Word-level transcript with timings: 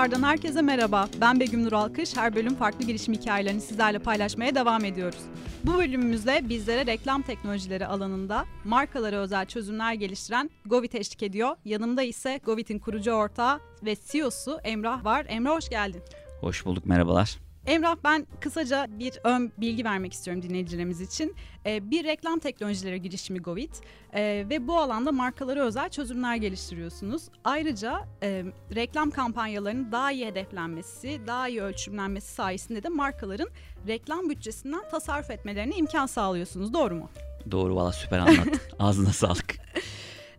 Pazar'dan 0.00 0.22
herkese 0.22 0.62
merhaba. 0.62 1.08
Ben 1.20 1.40
Begüm 1.40 1.64
Nur 1.64 1.72
Alkış. 1.72 2.16
Her 2.16 2.34
bölüm 2.34 2.54
farklı 2.54 2.86
girişim 2.86 3.14
hikayelerini 3.14 3.60
sizlerle 3.60 3.98
paylaşmaya 3.98 4.54
devam 4.54 4.84
ediyoruz. 4.84 5.20
Bu 5.64 5.78
bölümümüzde 5.78 6.48
bizlere 6.48 6.86
reklam 6.86 7.22
teknolojileri 7.22 7.86
alanında 7.86 8.44
markalara 8.64 9.16
özel 9.16 9.46
çözümler 9.46 9.92
geliştiren 9.92 10.50
Govit 10.66 10.94
eşlik 10.94 11.22
ediyor. 11.22 11.56
Yanımda 11.64 12.02
ise 12.02 12.40
Govit'in 12.44 12.78
kurucu 12.78 13.12
ortağı 13.12 13.60
ve 13.84 13.96
CEO'su 14.12 14.60
Emrah 14.64 15.04
var. 15.04 15.26
Emrah 15.28 15.56
hoş 15.56 15.68
geldin. 15.68 16.02
Hoş 16.40 16.66
bulduk, 16.66 16.86
merhabalar. 16.86 17.38
Emrah 17.70 17.96
ben 18.04 18.26
kısaca 18.40 18.86
bir 18.90 19.20
ön 19.24 19.52
bilgi 19.58 19.84
vermek 19.84 20.12
istiyorum 20.12 20.42
dinleyicilerimiz 20.42 21.00
için. 21.00 21.36
Ee, 21.66 21.90
bir 21.90 22.04
reklam 22.04 22.38
teknolojileri 22.38 23.02
girişimi 23.02 23.38
Govit 23.38 23.80
ee, 24.14 24.46
ve 24.50 24.66
bu 24.66 24.78
alanda 24.78 25.12
markalara 25.12 25.64
özel 25.64 25.88
çözümler 25.88 26.36
geliştiriyorsunuz. 26.36 27.22
Ayrıca 27.44 28.08
e, 28.22 28.44
reklam 28.74 29.10
kampanyalarının 29.10 29.92
daha 29.92 30.12
iyi 30.12 30.26
hedeflenmesi, 30.26 31.20
daha 31.26 31.48
iyi 31.48 31.62
ölçümlenmesi 31.62 32.34
sayesinde 32.34 32.82
de 32.82 32.88
markaların 32.88 33.48
reklam 33.86 34.30
bütçesinden 34.30 34.90
tasarruf 34.90 35.30
etmelerine 35.30 35.76
imkan 35.76 36.06
sağlıyorsunuz. 36.06 36.74
Doğru 36.74 36.94
mu? 36.94 37.10
Doğru 37.50 37.76
valla 37.76 37.92
süper 37.92 38.18
anlattın. 38.18 38.60
Ağzına 38.78 39.12
sağlık. 39.12 39.56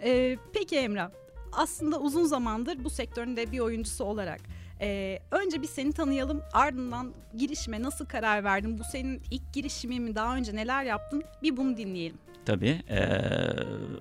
Ee, 0.04 0.38
peki 0.54 0.78
Emrah, 0.78 1.10
aslında 1.52 2.00
uzun 2.00 2.26
zamandır 2.26 2.84
bu 2.84 2.90
sektörün 2.90 3.38
de 3.38 3.52
bir 3.52 3.60
oyuncusu 3.60 4.04
olarak 4.04 4.42
ee, 4.82 5.20
önce 5.32 5.62
bir 5.62 5.68
seni 5.68 5.94
tanıyalım 5.94 6.42
ardından 6.54 7.14
girişime 7.38 7.82
nasıl 7.82 8.06
karar 8.06 8.44
verdin? 8.44 8.80
Bu 8.80 8.84
senin 8.84 9.22
ilk 9.32 9.54
girişimin 9.54 10.04
mi? 10.04 10.16
Daha 10.16 10.36
önce 10.36 10.56
neler 10.56 10.84
yaptın? 10.84 11.24
Bir 11.44 11.58
bunu 11.58 11.78
dinleyelim. 11.78 12.18
Tabii. 12.46 12.82
Ee, 12.90 13.22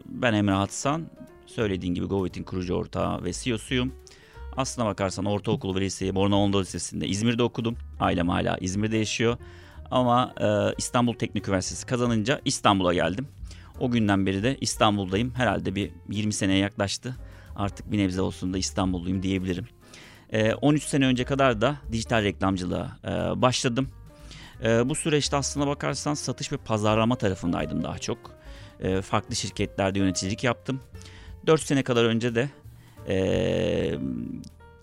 ben 0.05 0.33
Emre 0.33 0.55
Hatsan. 0.55 1.07
Söylediğin 1.47 1.95
gibi 1.95 2.07
Govit'in 2.07 2.43
kurucu 2.43 2.75
ortağı 2.75 3.25
ve 3.25 3.33
CEO'suyum. 3.33 3.95
Aslına 4.57 4.87
bakarsan 4.87 5.25
ortaokul 5.25 5.75
ve 5.75 5.81
liseyi 5.81 6.15
Borna 6.15 6.37
Anadolu 6.37 6.63
Lisesi'nde 6.63 7.09
İzmir'de 7.09 7.43
okudum. 7.43 7.77
Ailem 8.01 8.29
hala 8.29 8.59
İzmir'de 8.61 8.97
yaşıyor. 8.97 9.37
Ama 9.91 10.35
e, 10.41 10.75
İstanbul 10.79 11.15
Teknik 11.15 11.49
Üniversitesi 11.49 11.87
kazanınca 11.87 12.41
İstanbul'a 12.45 12.95
geldim. 12.95 13.29
O 13.81 13.91
günden 13.91 14.27
beri 14.27 14.43
de 14.43 14.57
İstanbul'dayım. 14.61 15.35
Herhalde 15.35 15.75
bir 15.75 15.91
20 16.09 16.33
seneye 16.33 16.59
yaklaştı. 16.59 17.17
Artık 17.57 17.93
bir 17.93 17.99
nebze 17.99 18.21
olsun 18.21 18.53
da 18.53 18.59
İstanbulluyum 18.59 19.23
diyebilirim. 19.23 19.67
13 20.33 20.85
ee, 20.85 20.89
sene 20.89 21.07
önce 21.07 21.25
kadar 21.25 21.61
da 21.61 21.77
dijital 21.93 22.23
reklamcılığa 22.23 22.99
e, 23.05 23.43
başladım. 23.43 23.89
Ee, 24.65 24.89
bu 24.89 24.95
süreçte 24.95 25.37
aslına 25.37 25.67
bakarsan 25.67 26.15
satış 26.15 26.53
ve 26.53 26.57
pazarlama 26.57 27.17
tarafındaydım 27.17 27.83
daha 27.85 27.99
çok. 27.99 28.19
Ee, 28.81 29.03
farklı 29.03 29.37
şirketlerde 29.37 29.99
yöneticilik 29.99 30.45
yaptım. 30.45 30.81
4 31.47 31.63
sene 31.63 31.83
kadar 31.83 32.05
önce 32.05 32.35
de 32.35 32.49
e, 33.09 33.95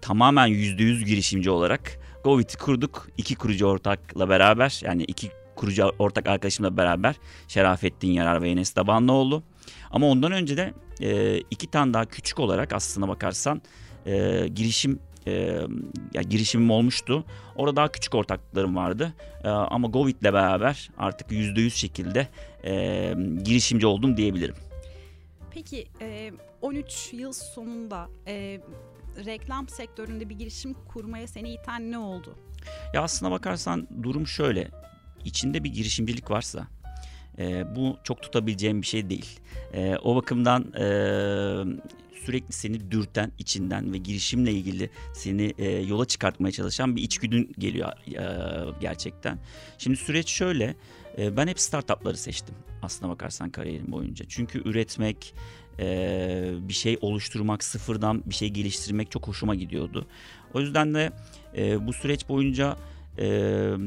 tamamen 0.01 0.47
%100 0.47 1.05
girişimci 1.05 1.49
olarak 1.49 1.99
Govit'i 2.23 2.57
kurduk. 2.57 3.09
İki 3.17 3.35
kurucu 3.35 3.65
ortakla 3.65 4.29
beraber 4.29 4.81
yani 4.83 5.03
iki 5.03 5.31
kurucu 5.55 5.91
ortak 5.99 6.27
arkadaşımla 6.27 6.77
beraber 6.77 7.15
Şerafettin 7.47 8.11
Yarar 8.11 8.41
ve 8.41 8.49
Enes 8.49 8.71
Tabanlıoğlu. 8.71 9.43
Ama 9.91 10.07
ondan 10.07 10.31
önce 10.31 10.57
de 10.57 10.73
e, 11.01 11.37
iki 11.37 11.67
tane 11.67 11.93
daha 11.93 12.05
küçük 12.05 12.39
olarak 12.39 12.73
aslına 12.73 13.07
bakarsan 13.07 13.61
e, 14.05 14.47
girişim 14.47 14.99
e, 15.27 15.61
ya 16.13 16.21
girişimim 16.21 16.71
olmuştu. 16.71 17.25
Orada 17.55 17.75
daha 17.75 17.91
küçük 17.91 18.15
ortaklarım 18.15 18.75
vardı. 18.75 19.13
E, 19.43 19.47
ama 19.49 19.87
Govit'le 19.87 20.23
beraber 20.23 20.89
artık 20.97 21.31
%100 21.31 21.69
şekilde 21.69 22.27
e, 22.63 23.13
girişimci 23.43 23.87
oldum 23.87 24.17
diyebilirim. 24.17 24.55
Peki 25.51 25.87
e, 26.01 26.31
13 26.61 27.13
yıl 27.13 27.33
sonunda 27.33 28.09
e, 28.27 28.59
reklam 29.25 29.69
sektöründe 29.69 30.29
bir 30.29 30.35
girişim 30.35 30.73
kurmaya 30.73 31.27
seni 31.27 31.53
iten 31.53 31.91
ne 31.91 31.97
oldu? 31.97 32.35
Ya 32.93 33.01
aslına 33.01 33.31
bakarsan 33.31 33.87
durum 34.03 34.27
şöyle. 34.27 34.67
İçinde 35.25 35.63
bir 35.63 35.73
girişimcilik 35.73 36.31
varsa 36.31 36.67
e, 37.39 37.75
bu 37.75 37.97
çok 38.03 38.21
tutabileceğim 38.21 38.81
bir 38.81 38.87
şey 38.87 39.09
değil. 39.09 39.39
E, 39.73 39.97
o 40.03 40.15
bakımdan 40.15 40.73
e, 40.73 40.85
sürekli 42.27 42.53
seni 42.53 42.91
dürten 42.91 43.31
içinden 43.39 43.93
ve 43.93 43.97
girişimle 43.97 44.51
ilgili 44.51 44.89
seni 45.13 45.53
e, 45.57 45.69
yola 45.69 46.05
çıkartmaya 46.05 46.51
çalışan 46.51 46.95
bir 46.95 47.01
içgüdün 47.01 47.51
geliyor 47.59 47.91
e, 48.07 48.79
gerçekten. 48.81 49.39
Şimdi 49.77 49.97
süreç 49.97 50.29
şöyle. 50.29 50.75
E, 51.17 51.37
ben 51.37 51.47
hep 51.47 51.59
startupları 51.59 52.17
seçtim 52.17 52.55
aslına 52.81 53.11
bakarsan 53.11 53.49
kariyerim 53.49 53.91
boyunca. 53.91 54.25
Çünkü 54.29 54.69
üretmek, 54.69 55.33
e, 55.79 56.51
bir 56.61 56.73
şey 56.73 56.97
oluşturmak, 57.01 57.63
sıfırdan 57.63 58.23
bir 58.25 58.35
şey 58.35 58.49
geliştirmek 58.49 59.11
çok 59.11 59.27
hoşuma 59.27 59.55
gidiyordu. 59.55 60.07
O 60.53 60.59
yüzden 60.59 60.93
de 60.93 61.11
e, 61.57 61.87
bu 61.87 61.93
süreç 61.93 62.29
boyunca 62.29 62.77
e, 63.17 63.25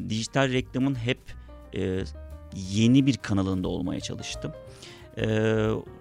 dijital 0.08 0.52
reklamın 0.52 0.94
hep 0.94 1.20
e, 1.74 2.04
yeni 2.72 3.06
bir 3.06 3.16
kanalında 3.16 3.68
olmaya 3.68 4.00
çalıştım. 4.00 4.52
E, 5.18 5.26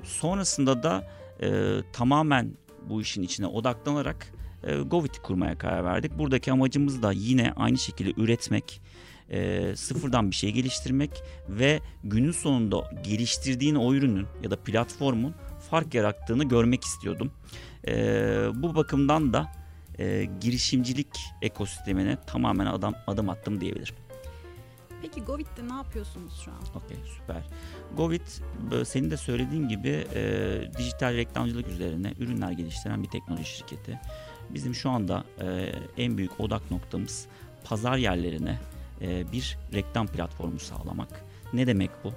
sonrasında 0.04 0.84
da 0.84 1.20
e, 1.42 1.78
tamamen 1.94 2.54
bu 2.90 3.02
işin 3.02 3.24
içine 3.24 3.48
odaklanarak 3.48 4.34
e, 4.64 4.76
Govit'i 4.76 5.22
kurmaya 5.22 5.58
karar 5.58 5.86
verdik. 5.86 6.18
Buradaki 6.18 6.52
amacımız 6.52 7.04
da 7.04 7.12
yine 7.12 7.54
aynı 7.56 7.78
şekilde 7.78 8.22
üretmek, 8.22 8.82
e, 9.30 9.72
sıfırdan 9.76 10.32
bir 10.32 10.36
şey 10.36 10.52
geliştirmek 10.52 11.12
ve 11.50 11.80
günün 12.04 12.32
sonunda 12.32 12.92
geliştirdiğin 13.04 13.76
o 13.76 13.94
ürünün 13.94 14.28
ya 14.44 14.52
da 14.52 14.64
platformun 14.64 15.36
fark 15.70 15.94
yarattığını 15.94 16.44
görmek 16.44 16.84
istiyordum. 16.84 17.32
E, 17.88 17.94
bu 18.56 18.76
bakımdan 18.76 19.34
da 19.34 19.52
e, 20.00 20.30
girişimcilik 20.42 21.20
ekosistemine 21.42 22.18
tamamen 22.28 22.66
adam 22.66 22.94
adım 23.08 23.30
attım 23.30 23.62
diyebilirim. 23.62 23.96
Peki 25.02 25.22
Govit'te 25.22 25.68
ne 25.68 25.74
yapıyorsunuz 25.74 26.42
şu 26.46 26.52
an? 26.52 26.58
Okey 26.76 26.98
süper. 27.18 27.44
Govit 27.98 28.42
senin 28.86 29.12
de 29.12 29.18
söylediğin 29.18 29.68
gibi 29.68 30.08
e, 30.16 30.62
dijital 30.78 31.14
reklamcılık 31.14 31.68
üzerine 31.68 32.14
ürünler 32.20 32.52
geliştiren 32.52 33.04
bir 33.04 33.10
teknoloji 33.10 33.46
şirketi. 33.46 34.00
Bizim 34.50 34.76
şu 34.76 34.90
anda 34.90 35.24
e, 35.42 35.72
en 35.98 36.18
büyük 36.18 36.40
odak 36.40 36.72
noktamız 36.72 37.28
pazar 37.64 37.98
yerlerine 37.98 38.60
e, 39.02 39.32
bir 39.32 39.58
reklam 39.74 40.08
platformu 40.08 40.60
sağlamak. 40.60 41.26
Ne 41.54 41.68
demek 41.68 41.92
bu? 42.04 42.14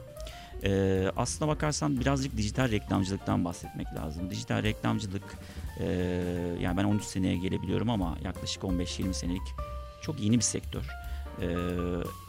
E, 0.65 1.05
aslına 1.17 1.51
bakarsan 1.51 2.01
birazcık 2.01 2.37
dijital 2.37 2.71
reklamcılıktan 2.71 3.45
bahsetmek 3.45 3.87
lazım. 3.95 4.31
Dijital 4.31 4.63
reklamcılık 4.63 5.39
e, 5.81 5.87
yani 6.61 6.77
ben 6.77 6.85
13 6.85 7.05
seneye 7.05 7.37
gelebiliyorum 7.37 7.91
ama 7.91 8.19
yaklaşık 8.25 8.63
15-20 8.63 9.13
senelik 9.13 9.43
çok 10.03 10.21
yeni 10.21 10.37
bir 10.37 10.43
sektör 10.45 10.89
e, 11.41 11.47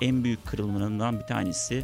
en 0.02 0.24
büyük 0.24 0.46
kırılımlarından 0.46 1.19
bir 1.19 1.25
tanesi 1.25 1.84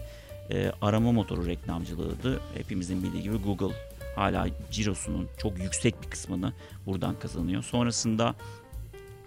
e, 0.52 0.72
arama 0.82 1.12
motoru 1.12 1.46
reklamcılığıydı. 1.46 2.40
Hepimizin 2.54 3.04
bildiği 3.04 3.24
gibi 3.24 3.38
Google 3.38 3.76
hala 4.16 4.48
cirosunun 4.72 5.28
çok 5.38 5.60
yüksek 5.60 6.04
bir 6.04 6.10
kısmını 6.10 6.54
buradan 6.86 7.20
kazanıyor. 7.20 7.64
Sonrasında 7.64 8.36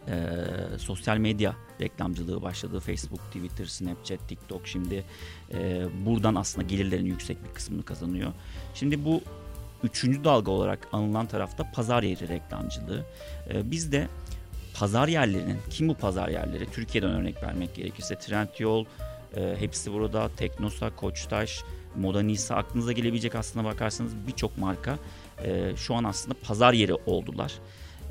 e, 0.09 0.15
sosyal 0.79 1.17
medya 1.17 1.55
reklamcılığı 1.81 2.43
başladı. 2.43 2.81
Facebook, 2.81 3.21
Twitter, 3.21 3.65
Snapchat, 3.65 4.29
TikTok 4.29 4.67
şimdi 4.67 5.05
e, 5.55 5.87
buradan 6.07 6.35
aslında 6.35 6.67
gelirlerin 6.67 7.07
yüksek 7.07 7.45
bir 7.45 7.55
kısmını 7.55 7.83
kazanıyor. 7.83 8.33
Şimdi 8.75 9.05
bu 9.05 9.23
üçüncü 9.85 10.25
dalga 10.25 10.51
olarak 10.51 10.89
anılan 10.93 11.27
tarafta 11.27 11.73
pazar 11.73 12.03
yeri 12.03 12.29
reklamcılığı. 12.29 13.05
E, 13.51 13.71
biz 13.71 13.93
de 13.93 14.09
pazar 14.75 15.09
yerlerinin, 15.09 15.59
kim 15.71 15.89
bu 15.89 15.95
pazar 15.95 16.29
yerleri? 16.29 16.71
Türkiye'den 16.71 17.11
örnek 17.11 17.43
vermek 17.43 17.75
gerekirse 17.75 18.19
Trendyol, 18.19 18.85
e, 19.37 19.57
hepsi 19.59 19.93
burada, 19.93 20.31
Teknosa, 20.37 20.97
Koçtaş, 20.97 21.63
Moda 21.97 22.23
Nisa 22.23 22.57
aklınıza 22.57 22.93
gelebilecek 22.93 23.35
aslına 23.35 23.65
bakarsanız 23.65 24.13
birçok 24.27 24.59
marka 24.59 24.99
e, 25.45 25.73
şu 25.77 25.95
an 25.95 26.05
aslında 26.05 26.37
pazar 26.43 26.73
yeri 26.73 26.95
oldular. 26.95 27.53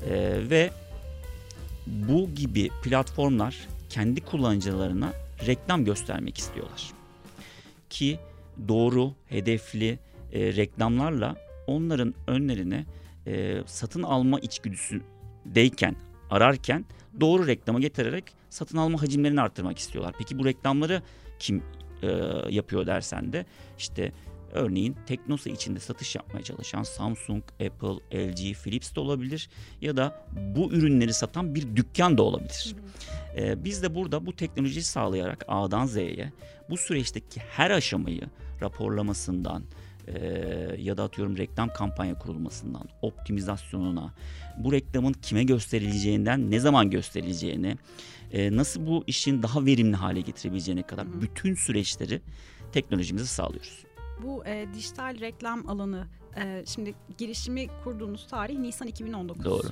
E, 0.08 0.40
ve 0.50 0.70
bu 1.86 2.30
gibi 2.34 2.70
platformlar 2.82 3.56
kendi 3.90 4.20
kullanıcılarına 4.20 5.12
reklam 5.46 5.84
göstermek 5.84 6.38
istiyorlar. 6.38 6.90
Ki 7.90 8.18
doğru, 8.68 9.12
hedefli 9.28 9.98
e, 10.32 10.56
reklamlarla 10.56 11.36
onların 11.66 12.14
önlerine 12.26 12.84
e, 13.26 13.62
satın 13.66 14.02
alma 14.02 14.40
içgüdüsündeyken 14.40 15.96
ararken 16.32 16.84
doğru 17.20 17.46
reklamı 17.46 17.80
getirerek 17.80 18.24
satın 18.50 18.78
alma 18.78 19.02
hacimlerini 19.02 19.40
arttırmak 19.40 19.78
istiyorlar. 19.78 20.14
Peki 20.18 20.38
bu 20.38 20.44
reklamları 20.44 21.02
kim 21.38 21.62
e, 22.02 22.08
yapıyor 22.50 22.86
dersen 22.86 23.32
de 23.32 23.46
işte 23.78 24.12
örneğin 24.52 24.96
Teknosa 25.06 25.50
içinde 25.50 25.80
satış 25.80 26.16
yapmaya 26.16 26.42
çalışan 26.42 26.82
Samsung, 26.82 27.42
Apple, 27.52 28.28
LG, 28.30 28.54
Philips 28.54 28.94
de 28.94 29.00
olabilir 29.00 29.48
ya 29.80 29.96
da 29.96 30.26
bu 30.36 30.72
ürünleri 30.72 31.14
satan 31.14 31.54
bir 31.54 31.76
dükkan 31.76 32.18
da 32.18 32.22
olabilir. 32.22 32.74
E, 33.36 33.64
biz 33.64 33.82
de 33.82 33.94
burada 33.94 34.26
bu 34.26 34.36
teknolojiyi 34.36 34.82
sağlayarak 34.82 35.44
A'dan 35.48 35.86
Z'ye 35.86 36.32
bu 36.70 36.76
süreçteki 36.76 37.40
her 37.40 37.70
aşamayı 37.70 38.22
raporlamasından, 38.60 39.64
e, 40.06 40.18
ya 40.78 40.96
da 40.96 41.02
atıyorum 41.02 41.36
reklam 41.36 41.72
kampanya 41.72 42.18
kurulmasından, 42.18 42.88
optimizasyonuna, 43.02 44.14
bu 44.58 44.72
reklamın 44.72 45.12
kime 45.12 45.44
gösterileceğinden, 45.44 46.50
ne 46.50 46.60
zaman 46.60 46.90
gösterileceğini, 46.90 47.76
e, 48.32 48.56
nasıl 48.56 48.86
bu 48.86 49.04
işin 49.06 49.42
daha 49.42 49.64
verimli 49.64 49.96
hale 49.96 50.20
getirebileceğine 50.20 50.82
kadar 50.82 51.06
hı 51.06 51.22
bütün 51.22 51.54
süreçleri 51.54 52.20
teknolojimizi 52.72 53.26
sağlıyoruz. 53.26 53.84
Bu 54.22 54.46
e, 54.46 54.66
dijital 54.74 55.20
reklam 55.20 55.68
alanı 55.68 56.06
e, 56.36 56.64
şimdi 56.66 56.94
girişimi 57.18 57.66
kurduğunuz 57.84 58.26
tarih 58.26 58.58
Nisan 58.58 58.88
2019. 58.88 59.44
Doğru. 59.44 59.66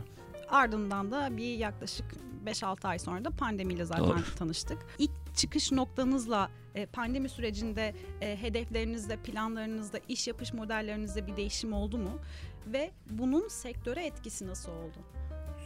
Ardından 0.48 1.10
da 1.10 1.36
bir 1.36 1.58
yaklaşık 1.58 2.06
5-6 2.46 2.88
ay 2.88 2.98
sonra 2.98 3.24
da 3.24 3.30
pandemiyle 3.30 3.84
zaten 3.84 4.04
Doğru. 4.04 4.18
tanıştık. 4.38 4.78
İlk 4.98 5.10
çıkış 5.34 5.72
noktanızla 5.72 6.50
e, 6.74 6.86
pandemi 6.86 7.28
sürecinde 7.28 7.94
e, 8.20 8.42
hedeflerinizde, 8.42 9.16
planlarınızda, 9.16 9.98
iş 10.08 10.28
yapış 10.28 10.52
modellerinizde 10.52 11.26
bir 11.26 11.36
değişim 11.36 11.72
oldu 11.72 11.98
mu? 11.98 12.18
Ve 12.66 12.90
bunun 13.10 13.48
sektöre 13.48 14.06
etkisi 14.06 14.46
nasıl 14.46 14.72
oldu? 14.72 14.98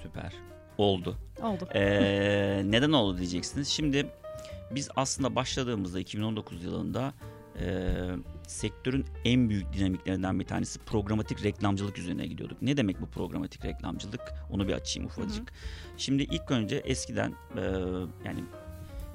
Süper. 0.02 0.32
Oldu. 0.78 1.16
Oldu. 1.42 1.68
Ee, 1.74 2.62
neden 2.64 2.92
oldu 2.92 3.18
diyeceksiniz. 3.18 3.68
Şimdi 3.68 4.06
biz 4.70 4.88
aslında 4.96 5.36
başladığımızda 5.36 6.00
2019 6.00 6.64
yılında 6.64 7.14
e, 7.60 7.94
sektörün 8.46 9.04
en 9.24 9.48
büyük 9.48 9.72
dinamiklerinden 9.72 10.40
bir 10.40 10.44
tanesi 10.44 10.78
programatik 10.78 11.44
reklamcılık 11.44 11.98
üzerine 11.98 12.26
gidiyorduk. 12.26 12.62
Ne 12.62 12.76
demek 12.76 13.00
bu 13.00 13.06
programatik 13.06 13.64
reklamcılık? 13.64 14.20
Onu 14.50 14.68
bir 14.68 14.72
açayım 14.72 15.08
ufacık. 15.08 15.50
Hı 15.50 15.54
hı. 15.54 15.58
Şimdi 15.96 16.22
ilk 16.22 16.50
önce 16.50 16.76
eskiden 16.76 17.34
e, 17.56 17.60
yani 18.24 18.44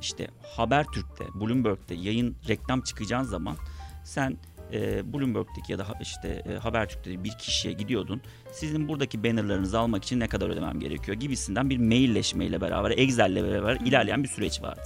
işte 0.01 0.27
Habertürk'te, 0.57 1.25
Bloomberg'de 1.35 1.95
yayın 1.95 2.35
reklam 2.47 2.81
çıkacağın 2.81 3.23
zaman 3.23 3.57
sen 4.03 4.37
e, 4.73 5.13
Bloomberg'deki 5.13 5.71
ya 5.71 5.79
da 5.79 5.85
işte 6.01 6.27
e, 6.27 6.53
Habertürk'te 6.53 7.23
bir 7.23 7.31
kişiye 7.31 7.73
gidiyordun. 7.73 8.21
Sizin 8.51 8.87
buradaki 8.87 9.23
bannerlarınızı 9.23 9.79
almak 9.79 10.03
için 10.03 10.19
ne 10.19 10.27
kadar 10.27 10.49
ödemem 10.49 10.79
gerekiyor 10.79 11.17
gibisinden 11.17 11.69
bir 11.69 11.77
mailleşmeyle 11.77 12.61
beraber, 12.61 12.91
Excel'le 12.91 13.43
beraber 13.43 13.75
ilerleyen 13.75 14.23
bir 14.23 14.29
süreç 14.29 14.61
vardı 14.61 14.81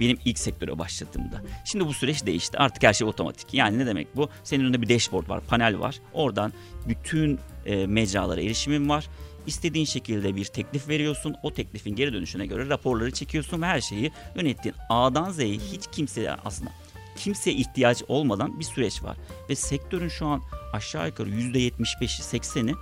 benim 0.00 0.18
ilk 0.24 0.38
sektöre 0.38 0.78
başladığımda. 0.78 1.42
Şimdi 1.64 1.86
bu 1.86 1.94
süreç 1.94 2.26
değişti. 2.26 2.58
Artık 2.58 2.82
her 2.82 2.92
şey 2.92 3.08
otomatik. 3.08 3.54
Yani 3.54 3.78
ne 3.78 3.86
demek 3.86 4.16
bu? 4.16 4.28
Senin 4.44 4.64
önünde 4.64 4.82
bir 4.82 4.88
dashboard 4.88 5.28
var, 5.28 5.40
panel 5.40 5.78
var. 5.78 6.00
Oradan 6.12 6.52
bütün 6.88 7.38
e, 7.66 7.86
mecralara 7.86 8.40
erişimin 8.40 8.88
var. 8.88 9.08
İstediğin 9.46 9.84
şekilde 9.84 10.36
bir 10.36 10.44
teklif 10.44 10.88
veriyorsun. 10.88 11.34
O 11.42 11.54
teklifin 11.54 11.96
geri 11.96 12.12
dönüşüne 12.12 12.46
göre 12.46 12.68
raporları 12.68 13.10
çekiyorsun 13.10 13.62
ve 13.62 13.66
her 13.66 13.80
şeyi 13.80 14.12
yönettiğin 14.36 14.74
A'dan 14.88 15.30
Z'ye 15.30 15.54
hiç 15.54 15.86
kimseye 15.92 16.32
aslında 16.32 16.70
kimseye 17.16 17.56
ihtiyaç 17.56 18.02
olmadan 18.08 18.60
bir 18.60 18.64
süreç 18.64 19.02
var. 19.02 19.16
Ve 19.48 19.54
sektörün 19.54 20.08
şu 20.08 20.26
an 20.26 20.42
aşağı 20.72 21.06
yukarı 21.06 21.30
%75'i 21.30 22.38
80'i 22.38 22.74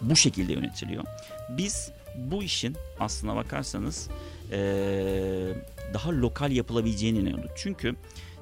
bu 0.00 0.16
şekilde 0.16 0.52
yönetiliyor. 0.52 1.04
Biz 1.48 1.90
bu 2.16 2.42
işin 2.42 2.76
aslına 3.00 3.36
bakarsanız 3.36 4.08
ee, 4.52 5.54
daha 5.94 6.10
lokal 6.10 6.52
yapılabileceğine 6.52 7.18
inanıyorduk. 7.18 7.50
Çünkü 7.56 7.96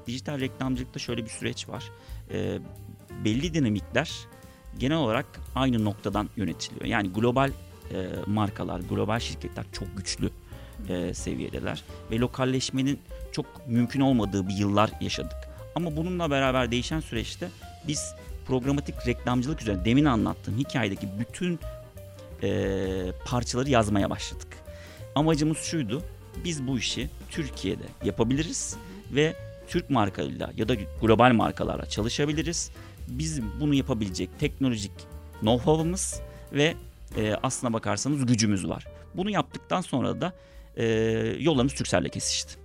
dijital 0.07 0.39
reklamcılıkta 0.39 0.99
şöyle 0.99 1.25
bir 1.25 1.29
süreç 1.29 1.69
var. 1.69 1.83
E, 2.31 2.59
belli 3.25 3.53
dinamikler 3.53 4.11
genel 4.77 4.97
olarak 4.97 5.25
aynı 5.55 5.85
noktadan 5.85 6.29
yönetiliyor. 6.37 6.85
Yani 6.85 7.09
global 7.09 7.51
e, 7.93 8.07
markalar, 8.27 8.79
global 8.79 9.19
şirketler 9.19 9.65
çok 9.71 9.97
güçlü 9.97 10.29
e, 10.89 11.13
seviyedeler 11.13 11.83
ve 12.11 12.19
lokalleşmenin 12.19 12.99
çok 13.31 13.67
mümkün 13.67 14.01
olmadığı 14.01 14.47
bir 14.47 14.53
yıllar 14.53 14.91
yaşadık. 15.01 15.49
Ama 15.75 15.97
bununla 15.97 16.31
beraber 16.31 16.71
değişen 16.71 16.99
süreçte 16.99 17.49
biz 17.87 18.15
programatik 18.47 19.07
reklamcılık 19.07 19.61
üzerine 19.61 19.85
demin 19.85 20.05
anlattığım 20.05 20.57
hikayedeki 20.57 21.07
bütün 21.19 21.59
e, 22.43 23.11
parçaları 23.25 23.69
yazmaya 23.69 24.09
başladık. 24.09 24.47
Amacımız 25.15 25.57
şuydu 25.57 26.03
biz 26.43 26.67
bu 26.67 26.77
işi 26.77 27.09
Türkiye'de 27.29 27.83
yapabiliriz 28.03 28.75
ve 29.11 29.35
Türk 29.67 29.89
markalarıyla 29.89 30.51
ya 30.57 30.69
da 30.69 30.75
global 31.01 31.33
markalarla 31.33 31.85
çalışabiliriz. 31.85 32.71
Biz 33.09 33.41
bunu 33.59 33.73
yapabilecek 33.73 34.39
teknolojik 34.39 34.91
know-how'ımız 35.41 36.21
ve 36.53 36.75
e, 37.17 37.33
aslına 37.43 37.73
bakarsanız 37.73 38.25
gücümüz 38.25 38.69
var. 38.69 38.85
Bunu 39.15 39.29
yaptıktan 39.29 39.81
sonra 39.81 40.21
da 40.21 40.33
e, 40.75 40.85
yollarımız 41.39 41.73
Türkcell'le 41.73 42.09
kesişti. 42.09 42.55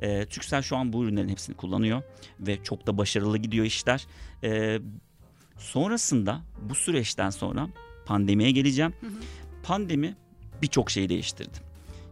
E, 0.00 0.26
Türksel 0.26 0.62
şu 0.62 0.76
an 0.76 0.92
bu 0.92 1.04
ürünlerin 1.04 1.28
hepsini 1.28 1.56
kullanıyor 1.56 2.02
ve 2.40 2.62
çok 2.62 2.86
da 2.86 2.98
başarılı 2.98 3.38
gidiyor 3.38 3.64
işler. 3.64 4.06
E, 4.44 4.78
sonrasında 5.58 6.40
bu 6.62 6.74
süreçten 6.74 7.30
sonra 7.30 7.68
pandemiye 8.06 8.50
geleceğim. 8.50 8.92
Hı 9.00 9.06
hı. 9.06 9.12
Pandemi 9.62 10.16
birçok 10.62 10.90
şeyi 10.90 11.08
değiştirdi. 11.08 11.58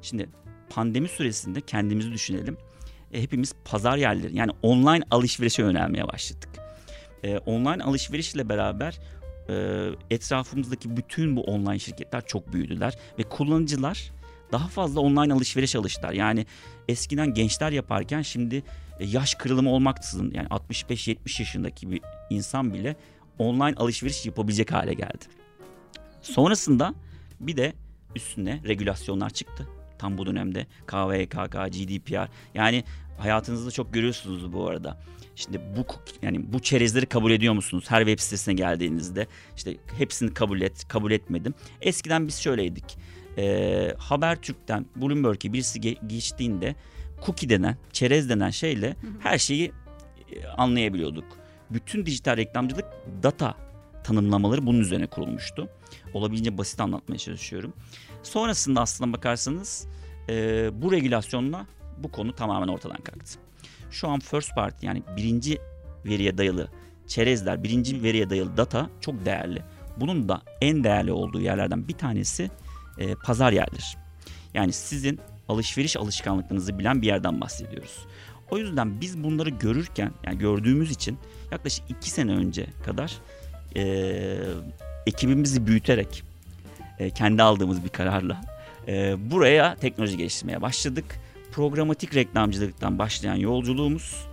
Şimdi 0.02 0.28
pandemi 0.70 1.08
süresinde 1.08 1.60
kendimizi 1.60 2.12
düşünelim. 2.12 2.56
E, 3.12 3.22
hepimiz 3.22 3.54
pazar 3.64 3.96
yerleri 3.96 4.36
yani 4.36 4.52
online 4.62 5.04
alışverişe 5.10 5.62
yönelmeye 5.62 6.08
başladık. 6.08 6.65
E, 7.24 7.38
online 7.38 7.82
alışverişle 7.82 8.48
beraber 8.48 8.98
e, 9.48 9.86
etrafımızdaki 10.10 10.96
bütün 10.96 11.36
bu 11.36 11.40
online 11.40 11.78
şirketler 11.78 12.26
çok 12.26 12.52
büyüdüler 12.52 12.98
ve 13.18 13.22
kullanıcılar 13.22 14.12
daha 14.52 14.68
fazla 14.68 15.00
online 15.00 15.34
alışveriş 15.34 15.76
alıştılar. 15.76 16.12
Yani 16.12 16.46
eskiden 16.88 17.34
gençler 17.34 17.72
yaparken 17.72 18.22
şimdi 18.22 18.62
e, 18.98 19.06
yaş 19.06 19.34
kırılımı 19.34 19.70
olmaksızın 19.70 20.32
yani 20.34 20.48
65-70 20.48 21.18
yaşındaki 21.24 21.90
bir 21.90 22.00
insan 22.30 22.74
bile 22.74 22.96
online 23.38 23.74
alışveriş 23.76 24.26
yapabilecek 24.26 24.72
hale 24.72 24.94
geldi. 24.94 25.24
Sonrasında 26.22 26.94
bir 27.40 27.56
de 27.56 27.72
üstüne 28.16 28.60
regülasyonlar 28.64 29.30
çıktı 29.30 29.68
tam 29.98 30.18
bu 30.18 30.26
dönemde 30.26 30.66
KVKK, 30.86 31.52
GDPR 31.72 32.28
yani 32.54 32.84
hayatınızda 33.18 33.70
çok 33.70 33.94
görüyorsunuz 33.94 34.52
bu 34.52 34.68
arada. 34.68 34.98
Şimdi 35.36 35.60
bu 35.76 35.86
yani 36.22 36.52
bu 36.52 36.58
çerezleri 36.60 37.06
kabul 37.06 37.30
ediyor 37.30 37.54
musunuz? 37.54 37.84
Her 37.88 38.00
web 38.00 38.18
sitesine 38.18 38.54
geldiğinizde 38.54 39.26
işte 39.56 39.76
hepsini 39.98 40.34
kabul 40.34 40.60
et, 40.60 40.88
kabul 40.88 41.12
etmedim. 41.12 41.54
Eskiden 41.80 42.26
biz 42.28 42.40
şöyleydik. 42.40 42.98
Ee, 43.38 43.94
Habertürk'ten 43.98 44.86
Bloomberg'e 44.96 45.52
birisi 45.52 45.80
ge- 45.80 46.06
geçtiğinde 46.08 46.74
cookie 47.26 47.48
denen, 47.48 47.76
çerez 47.92 48.28
denen 48.28 48.50
şeyle 48.50 48.96
her 49.20 49.38
şeyi 49.38 49.72
e, 50.32 50.46
anlayabiliyorduk. 50.46 51.24
Bütün 51.70 52.06
dijital 52.06 52.36
reklamcılık 52.36 52.84
data 53.22 53.54
tanımlamaları 54.04 54.66
bunun 54.66 54.80
üzerine 54.80 55.06
kurulmuştu. 55.06 55.68
Olabildiğince 56.14 56.58
basit 56.58 56.80
anlatmaya 56.80 57.18
çalışıyorum. 57.18 57.72
Sonrasında 58.26 58.80
aslına 58.80 59.12
bakarsanız 59.12 59.86
e, 60.28 60.70
bu 60.82 60.92
regülasyonla 60.92 61.66
bu 61.98 62.10
konu 62.10 62.34
tamamen 62.34 62.68
ortadan 62.68 62.96
kalktı. 62.96 63.38
Şu 63.90 64.08
an 64.08 64.20
first 64.20 64.54
party 64.54 64.86
yani 64.86 65.02
birinci 65.16 65.58
veriye 66.04 66.38
dayalı 66.38 66.68
çerezler, 67.06 67.64
birinci 67.64 68.02
veriye 68.02 68.30
dayalı 68.30 68.56
data 68.56 68.90
çok 69.00 69.24
değerli. 69.24 69.62
Bunun 69.96 70.28
da 70.28 70.42
en 70.60 70.84
değerli 70.84 71.12
olduğu 71.12 71.40
yerlerden 71.40 71.88
bir 71.88 71.92
tanesi 71.92 72.50
e, 72.98 73.14
pazar 73.14 73.52
yerleri. 73.52 73.82
Yani 74.54 74.72
sizin 74.72 75.20
alışveriş 75.48 75.96
alışkanlıklarınızı 75.96 76.78
bilen 76.78 77.02
bir 77.02 77.06
yerden 77.06 77.40
bahsediyoruz. 77.40 78.06
O 78.50 78.58
yüzden 78.58 79.00
biz 79.00 79.22
bunları 79.22 79.50
görürken 79.50 80.12
yani 80.24 80.38
gördüğümüz 80.38 80.90
için 80.90 81.18
yaklaşık 81.50 81.90
iki 81.90 82.10
sene 82.10 82.32
önce 82.32 82.66
kadar 82.84 83.16
e, 83.76 84.38
ekibimizi 85.06 85.66
büyüterek 85.66 86.25
e, 86.98 87.10
kendi 87.10 87.42
aldığımız 87.42 87.84
bir 87.84 87.88
kararla 87.88 88.40
e, 88.88 89.14
buraya 89.30 89.74
teknoloji 89.74 90.16
geliştirmeye 90.16 90.62
başladık. 90.62 91.04
Programatik 91.52 92.14
reklamcılıktan 92.14 92.98
başlayan 92.98 93.34
yolculuğumuz 93.34 94.26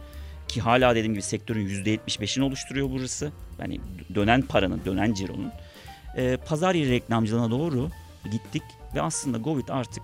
ki 0.47 0.61
hala 0.61 0.95
dediğim 0.95 1.13
gibi 1.13 1.23
sektörün 1.23 1.67
%75'ini 1.67 2.43
oluşturuyor 2.43 2.89
burası. 2.91 3.31
Yani 3.59 3.79
dönen 4.15 4.41
paranın, 4.41 4.81
dönen 4.85 5.13
cironun. 5.13 5.51
E, 6.17 6.37
pazar 6.37 6.75
yeri 6.75 6.91
reklamcılığına 6.91 7.51
doğru 7.51 7.89
gittik 8.31 8.63
ve 8.95 9.01
aslında 9.01 9.37
Govit 9.37 9.71
artık 9.71 10.03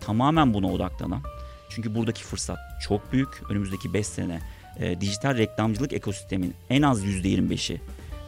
tamamen 0.00 0.54
buna 0.54 0.72
odaklanan. 0.72 1.22
Çünkü 1.68 1.94
buradaki 1.94 2.24
fırsat 2.24 2.58
çok 2.82 3.12
büyük. 3.12 3.50
Önümüzdeki 3.50 3.94
5 3.94 4.06
sene 4.06 4.40
e, 4.78 5.00
dijital 5.00 5.36
reklamcılık 5.36 5.92
ekosistemin 5.92 6.54
en 6.70 6.82
az 6.82 7.04
%25'i 7.04 7.80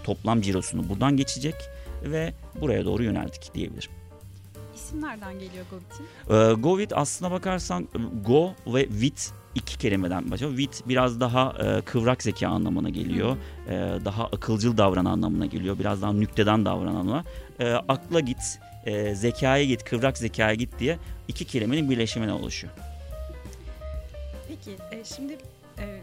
toplam 0.05 0.41
cirosunu 0.41 0.89
buradan 0.89 1.17
geçecek 1.17 1.55
ve 2.02 2.35
buraya 2.61 2.85
doğru 2.85 3.02
yöneldik 3.02 3.55
diyebilirim. 3.55 3.90
İsim 4.75 5.02
nereden 5.02 5.33
geliyor 5.33 5.64
Govit'in? 5.71 6.35
Ee, 6.35 6.52
Govit 6.52 6.93
aslına 6.93 7.31
bakarsan 7.31 7.88
Go 8.26 8.55
ve 8.67 8.88
Vit 8.90 9.33
iki 9.55 9.78
kelimeden 9.78 10.31
başlıyor. 10.31 10.57
Vit 10.57 10.83
biraz 10.88 11.21
daha 11.21 11.55
e, 11.64 11.81
kıvrak 11.81 12.23
zeka 12.23 12.49
anlamına 12.49 12.88
geliyor. 12.88 13.37
E, 13.69 13.73
daha 14.05 14.26
akılcıl 14.26 14.76
davranan 14.76 15.12
anlamına 15.12 15.47
geliyor. 15.47 15.78
Biraz 15.78 16.02
daha 16.02 16.12
nükteden 16.12 16.64
davrananlar. 16.64 17.25
E, 17.61 17.73
akla 17.73 18.21
git, 18.21 18.59
e, 18.87 19.14
zekaya 19.14 19.64
git, 19.64 19.85
kıvrak 19.85 20.19
zekaya 20.19 20.55
git 20.55 20.78
diye 20.78 20.99
iki 21.28 21.45
kelimenin 21.45 21.90
birleşiminden 21.90 22.33
oluşuyor. 22.33 22.73
Peki 24.49 24.71
e, 24.93 25.05
şimdi 25.05 25.38
e, 25.78 26.00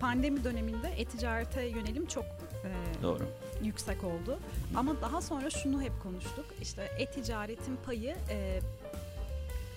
pandemi 0.00 0.44
döneminde 0.44 0.88
e-ticarete 0.96 1.66
yönelim 1.66 2.06
çok 2.06 2.24
e, 2.66 3.02
Doğru. 3.02 3.28
yüksek 3.62 4.04
oldu. 4.04 4.38
Ama 4.74 5.00
daha 5.00 5.22
sonra 5.22 5.50
şunu 5.50 5.82
hep 5.82 5.92
konuştuk. 6.02 6.44
İşte 6.62 6.82
e-ticaretin 6.98 7.76
payı 7.86 8.16
e, 8.30 8.60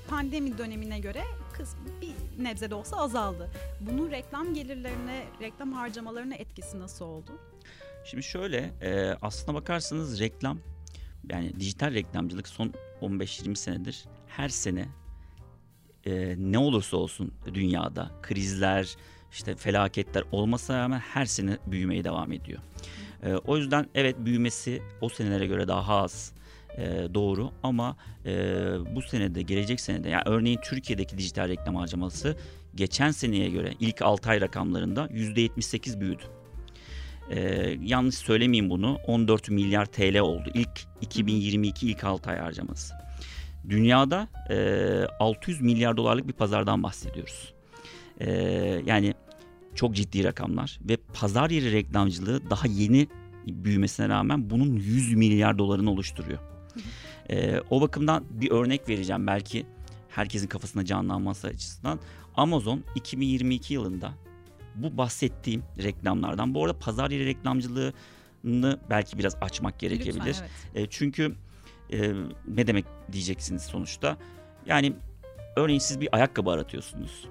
pandemi 0.09 0.57
dönemine 0.57 0.99
göre 0.99 1.23
kız 1.53 1.75
bir 2.01 2.43
nebze 2.43 2.69
de 2.69 2.75
olsa 2.75 2.97
azaldı. 2.97 3.49
Bunun 3.79 4.11
reklam 4.11 4.53
gelirlerine, 4.53 5.23
reklam 5.41 5.73
harcamalarına 5.73 6.35
etkisi 6.35 6.79
nasıl 6.79 7.05
oldu? 7.05 7.31
Şimdi 8.05 8.23
şöyle 8.23 8.57
e, 8.81 9.17
aslına 9.21 9.55
bakarsanız 9.55 10.19
reklam 10.19 10.59
yani 11.29 11.59
dijital 11.59 11.93
reklamcılık 11.93 12.47
son 12.47 12.73
15-20 13.01 13.55
senedir 13.55 14.05
her 14.27 14.49
sene 14.49 14.85
e, 16.05 16.35
ne 16.37 16.57
olursa 16.57 16.97
olsun 16.97 17.31
dünyada 17.53 18.11
krizler 18.21 18.95
işte 19.31 19.55
felaketler 19.55 20.23
olmasına 20.31 20.79
rağmen 20.79 20.99
her 20.99 21.25
sene 21.25 21.57
büyümeye 21.67 22.03
devam 22.03 22.31
ediyor. 22.31 22.59
E, 23.23 23.33
o 23.33 23.57
yüzden 23.57 23.85
evet 23.95 24.15
büyümesi 24.19 24.81
o 25.01 25.09
senelere 25.09 25.47
göre 25.47 25.67
daha 25.67 25.97
az 25.97 26.33
e, 26.77 27.07
doğru 27.13 27.51
ama 27.63 27.97
e, 28.25 28.31
bu 28.95 29.01
senede 29.01 29.41
gelecek 29.41 29.81
senede 29.81 30.09
yani 30.09 30.23
örneğin 30.25 30.59
Türkiye'deki 30.63 31.17
dijital 31.17 31.49
reklam 31.49 31.75
harcaması 31.75 32.37
geçen 32.75 33.11
seneye 33.11 33.49
göre 33.49 33.73
ilk 33.79 34.01
6 34.01 34.29
ay 34.29 34.41
rakamlarında 34.41 35.05
%78 35.05 35.99
büyüdü. 35.99 36.23
Ee, 37.29 37.77
yanlış 37.83 38.15
söylemeyeyim 38.15 38.69
bunu 38.69 38.97
14 39.07 39.49
milyar 39.49 39.85
TL 39.85 40.19
oldu 40.19 40.49
ilk 40.53 40.81
2022 41.01 41.87
ilk 41.87 42.03
6 42.03 42.29
ay 42.29 42.37
harcaması. 42.37 42.93
Dünyada 43.69 44.27
e, 44.49 45.05
600 45.19 45.61
milyar 45.61 45.97
dolarlık 45.97 46.27
bir 46.27 46.33
pazardan 46.33 46.83
bahsediyoruz. 46.83 47.53
E, 48.19 48.31
yani 48.85 49.13
çok 49.75 49.95
ciddi 49.95 50.23
rakamlar 50.23 50.79
ve 50.89 50.97
pazar 51.13 51.49
yeri 51.49 51.71
reklamcılığı 51.71 52.49
daha 52.49 52.67
yeni 52.67 53.07
büyümesine 53.47 54.09
rağmen 54.09 54.49
bunun 54.49 54.73
100 54.73 55.13
milyar 55.13 55.57
dolarını 55.57 55.91
oluşturuyor. 55.91 56.39
E, 57.29 57.61
o 57.69 57.81
bakımdan 57.81 58.25
bir 58.29 58.51
örnek 58.51 58.89
vereceğim 58.89 59.27
belki 59.27 59.65
herkesin 60.09 60.47
kafasında 60.47 60.85
canlanması 60.85 61.47
açısından. 61.47 61.99
Amazon 62.35 62.83
2022 62.95 63.73
yılında 63.73 64.11
bu 64.75 64.97
bahsettiğim 64.97 65.63
reklamlardan 65.83 66.53
bu 66.55 66.65
arada 66.65 66.79
pazar 66.79 67.11
yeri 67.11 67.25
reklamcılığını 67.25 68.79
belki 68.89 69.17
biraz 69.17 69.35
açmak 69.41 69.79
gerekebilir. 69.79 70.25
Lütfen, 70.25 70.47
evet. 70.75 70.87
E, 70.87 70.89
çünkü 70.89 71.35
e, 71.93 72.13
ne 72.47 72.67
demek 72.67 72.85
diyeceksiniz 73.11 73.63
sonuçta. 73.63 74.17
Yani 74.65 74.93
örneğin 75.55 75.79
siz 75.79 76.01
bir 76.01 76.09
ayakkabı 76.11 76.49
aratıyorsunuz. 76.51 77.25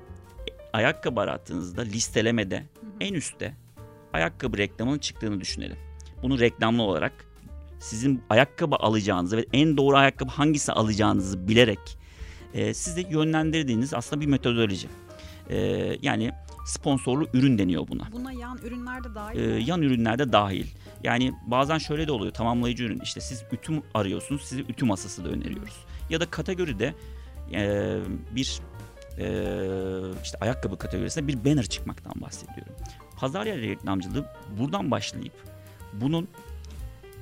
Ayakkabı 0.72 1.20
arattığınızda 1.20 1.82
listelemede 1.82 2.56
Hı 2.56 2.60
hı. 2.60 2.90
en 3.00 3.14
üstte 3.14 3.54
ayakkabı 4.12 4.58
reklamının 4.58 4.98
çıktığını 4.98 5.40
düşünelim. 5.40 5.76
Bunu 6.22 6.38
reklamlı 6.38 6.82
olarak 6.82 7.12
sizin 7.78 8.22
ayakkabı 8.30 8.76
alacağınızı 8.76 9.36
ve 9.36 9.46
en 9.52 9.76
doğru 9.76 9.96
ayakkabı 9.96 10.30
hangisi 10.30 10.72
alacağınızı 10.72 11.48
bilerek 11.48 11.98
e, 12.54 12.74
sizi 12.74 13.06
yönlendirdiğiniz 13.10 13.94
aslında 13.94 14.20
bir 14.20 14.26
metodoloji. 14.26 14.88
E, 15.50 15.56
yani 16.02 16.32
sponsorlu 16.66 17.26
ürün 17.32 17.58
deniyor 17.58 17.88
buna. 17.88 18.12
Buna 18.12 18.32
yan 18.32 18.58
ürünler 18.58 19.04
de 19.04 19.14
dahil 19.14 19.38
Ee, 19.38 19.42
yan 19.42 19.82
ürünler 19.82 20.18
de 20.18 20.32
dahil. 20.32 20.66
Yani 21.04 21.32
bazen 21.46 21.78
şöyle 21.78 22.06
de 22.06 22.12
oluyor 22.12 22.32
tamamlayıcı 22.32 22.84
ürün 22.84 23.00
işte 23.02 23.20
siz 23.20 23.44
ütü 23.52 23.82
arıyorsunuz 23.94 24.42
size 24.42 24.62
ütü 24.62 24.84
masası 24.84 25.24
da 25.24 25.28
öneriyoruz. 25.28 25.84
Ya 26.10 26.20
da 26.20 26.30
kategoride 26.30 26.94
e, 27.52 27.96
bir 28.36 28.60
işte 30.22 30.38
ayakkabı 30.40 30.78
kategorisinde 30.78 31.28
bir 31.28 31.44
banner 31.44 31.66
çıkmaktan 31.66 32.12
bahsediyorum. 32.16 32.72
Pazar 33.16 33.46
yeri 33.46 33.70
reklamcılığı 33.70 34.26
buradan 34.58 34.90
başlayıp 34.90 35.32
bunun 35.92 36.28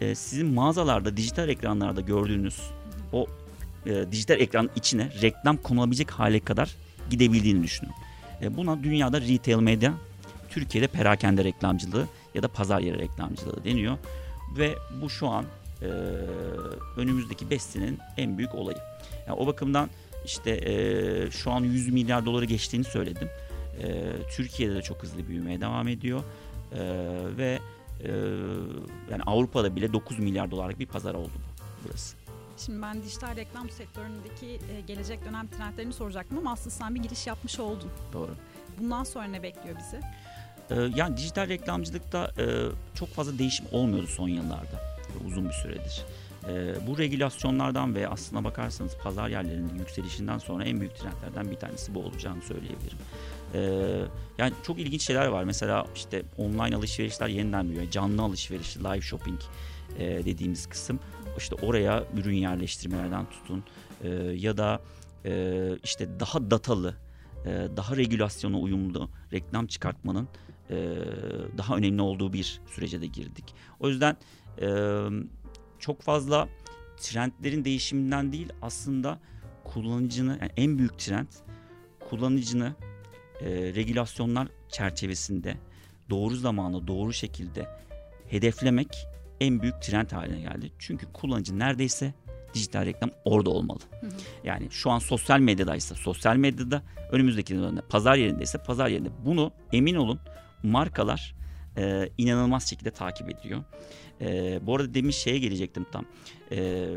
e, 0.00 0.14
sizin 0.14 0.46
mağazalarda 0.46 1.16
dijital 1.16 1.48
ekranlarda 1.48 2.00
gördüğünüz 2.00 2.60
o 3.12 3.26
e, 3.86 4.12
dijital 4.12 4.40
ekranın 4.40 4.70
içine 4.76 5.10
reklam 5.22 5.56
konulabilecek 5.56 6.10
hale 6.10 6.40
kadar 6.40 6.76
gidebildiğini 7.10 7.62
düşünün. 7.62 7.92
E, 8.42 8.56
buna 8.56 8.82
dünyada 8.82 9.20
retail 9.20 9.60
medya 9.60 9.94
Türkiye'de 10.50 10.86
perakende 10.86 11.44
reklamcılığı 11.44 12.06
ya 12.34 12.42
da 12.42 12.48
pazar 12.48 12.80
yeri 12.80 12.98
reklamcılığı 12.98 13.64
deniyor. 13.64 13.98
Ve 14.58 14.74
bu 15.02 15.10
şu 15.10 15.28
an 15.28 15.44
e, 15.82 15.86
önümüzdeki 16.96 17.50
5 17.50 17.62
senenin 17.62 17.98
en 18.16 18.38
büyük 18.38 18.54
olayı. 18.54 18.78
Yani 19.26 19.38
o 19.38 19.46
bakımdan 19.46 19.90
işte 20.26 20.50
e, 20.50 21.30
şu 21.30 21.50
an 21.50 21.61
100 21.61 21.92
milyar 21.92 22.26
doları 22.26 22.45
geçtiğini 22.45 22.85
söyledim. 22.85 23.28
E, 23.83 24.12
Türkiye'de 24.37 24.75
de 24.75 24.83
çok 24.83 25.02
hızlı 25.02 25.28
büyümeye 25.28 25.61
devam 25.61 25.88
ediyor. 25.88 26.23
E, 26.73 26.78
ve 27.37 27.59
e, 28.04 28.11
yani 29.11 29.23
Avrupa'da 29.26 29.76
bile 29.76 29.92
9 29.92 30.18
milyar 30.18 30.50
dolarlık 30.50 30.78
bir 30.78 30.87
pazar 30.87 31.14
oldu 31.14 31.33
bu, 31.35 31.62
burası. 31.88 32.16
Şimdi 32.59 32.83
ben 32.83 33.02
dijital 33.02 33.37
reklam 33.37 33.71
sektöründeki 33.71 34.61
gelecek 34.87 35.25
dönem 35.25 35.49
trendlerini 35.49 35.92
soracaktım 35.92 36.38
ama 36.38 36.52
aslında 36.52 36.71
sen 36.71 36.95
bir 36.95 37.02
giriş 37.02 37.26
yapmış 37.26 37.61
oldun. 37.61 37.90
Doğru. 38.12 38.35
Bundan 38.80 39.04
sonra 39.04 39.25
ne 39.25 39.42
bekliyor 39.42 39.76
bizi? 39.78 40.00
Yani 40.99 41.16
dijital 41.16 41.49
reklamcılıkta 41.49 42.30
çok 42.95 43.09
fazla 43.09 43.38
değişim 43.38 43.66
olmuyordu 43.73 44.06
son 44.06 44.28
yıllarda. 44.28 44.80
Uzun 45.26 45.49
bir 45.49 45.54
süredir. 45.54 46.04
Ee, 46.48 46.74
bu 46.86 46.98
regülasyonlardan 46.98 47.94
ve 47.94 48.08
aslına 48.08 48.44
bakarsanız 48.44 48.96
pazar 48.96 49.28
yerlerinin 49.28 49.78
yükselişinden 49.78 50.38
sonra 50.38 50.64
en 50.64 50.80
büyük 50.80 50.96
trendlerden 50.96 51.50
bir 51.50 51.56
tanesi 51.56 51.94
bu 51.94 52.00
olacağını 52.00 52.42
söyleyebilirim. 52.42 52.98
Ee, 53.54 53.60
yani 54.38 54.52
çok 54.62 54.78
ilginç 54.78 55.02
şeyler 55.02 55.26
var. 55.26 55.44
Mesela 55.44 55.86
işte 55.94 56.22
online 56.38 56.76
alışverişler 56.76 57.28
yeniden 57.28 57.68
büyüyor. 57.68 57.90
Canlı 57.90 58.22
alışveriş, 58.22 58.76
live 58.76 59.00
shopping 59.00 59.40
e, 59.98 60.24
dediğimiz 60.24 60.66
kısım. 60.66 61.00
İşte 61.38 61.54
oraya 61.54 62.04
ürün 62.16 62.36
yerleştirmelerden 62.36 63.26
tutun 63.30 63.64
e, 64.04 64.08
ya 64.36 64.56
da 64.56 64.80
e, 65.24 65.72
işte 65.84 66.20
daha 66.20 66.50
datalı, 66.50 66.94
e, 67.46 67.68
daha 67.76 67.96
regülasyona 67.96 68.58
uyumlu 68.58 69.10
reklam 69.32 69.66
çıkartmanın 69.66 70.28
e, 70.70 70.76
daha 71.58 71.76
önemli 71.76 72.02
olduğu 72.02 72.32
bir 72.32 72.60
sürece 72.66 73.00
de 73.00 73.06
girdik. 73.06 73.54
O 73.80 73.88
yüzden 73.88 74.16
e, 74.60 74.68
çok 75.78 76.02
fazla 76.02 76.49
trendlerin 76.97 77.64
değişiminden 77.64 78.33
değil 78.33 78.52
aslında 78.62 79.18
kullanıcını 79.64 80.38
yani 80.40 80.50
en 80.56 80.78
büyük 80.78 80.99
trend 80.99 81.26
kullanıcını 82.11 82.75
e, 83.40 83.47
regülasyonlar 83.50 84.49
çerçevesinde 84.68 85.56
doğru 86.11 86.37
zamanda 86.37 86.87
doğru 86.87 87.12
şekilde 87.12 87.68
hedeflemek 88.28 89.06
en 89.40 89.62
büyük 89.62 89.83
trend 89.83 90.11
haline 90.11 90.40
geldi. 90.40 90.73
Çünkü 90.78 91.06
kullanıcı 91.12 91.59
neredeyse 91.59 92.14
dijital 92.54 92.87
reklam 92.87 93.11
orada 93.25 93.50
olmalı. 93.50 93.80
Hı 94.00 94.06
hı. 94.06 94.11
Yani 94.45 94.68
şu 94.71 94.90
an 94.90 94.99
sosyal 94.99 95.38
medyadaysa 95.38 95.95
sosyal 95.95 96.37
medyada 96.37 96.83
önümüzdeki 97.12 97.54
dönemde 97.54 97.80
pazar 97.80 98.16
yerindeyse 98.16 98.59
pazar 98.59 98.88
yerinde. 98.88 99.09
Bunu 99.25 99.52
emin 99.73 99.95
olun 99.95 100.21
markalar 100.62 101.36
e, 101.78 102.09
inanılmaz 102.18 102.71
şekilde 102.71 102.90
takip 102.90 103.30
ediyor. 103.30 103.64
E, 104.21 104.61
bu 104.66 104.76
arada 104.76 104.95
demin 104.95 105.11
şeye 105.11 105.38
gelecektim 105.38 105.87
tam. 105.92 106.04
E, 106.52 106.88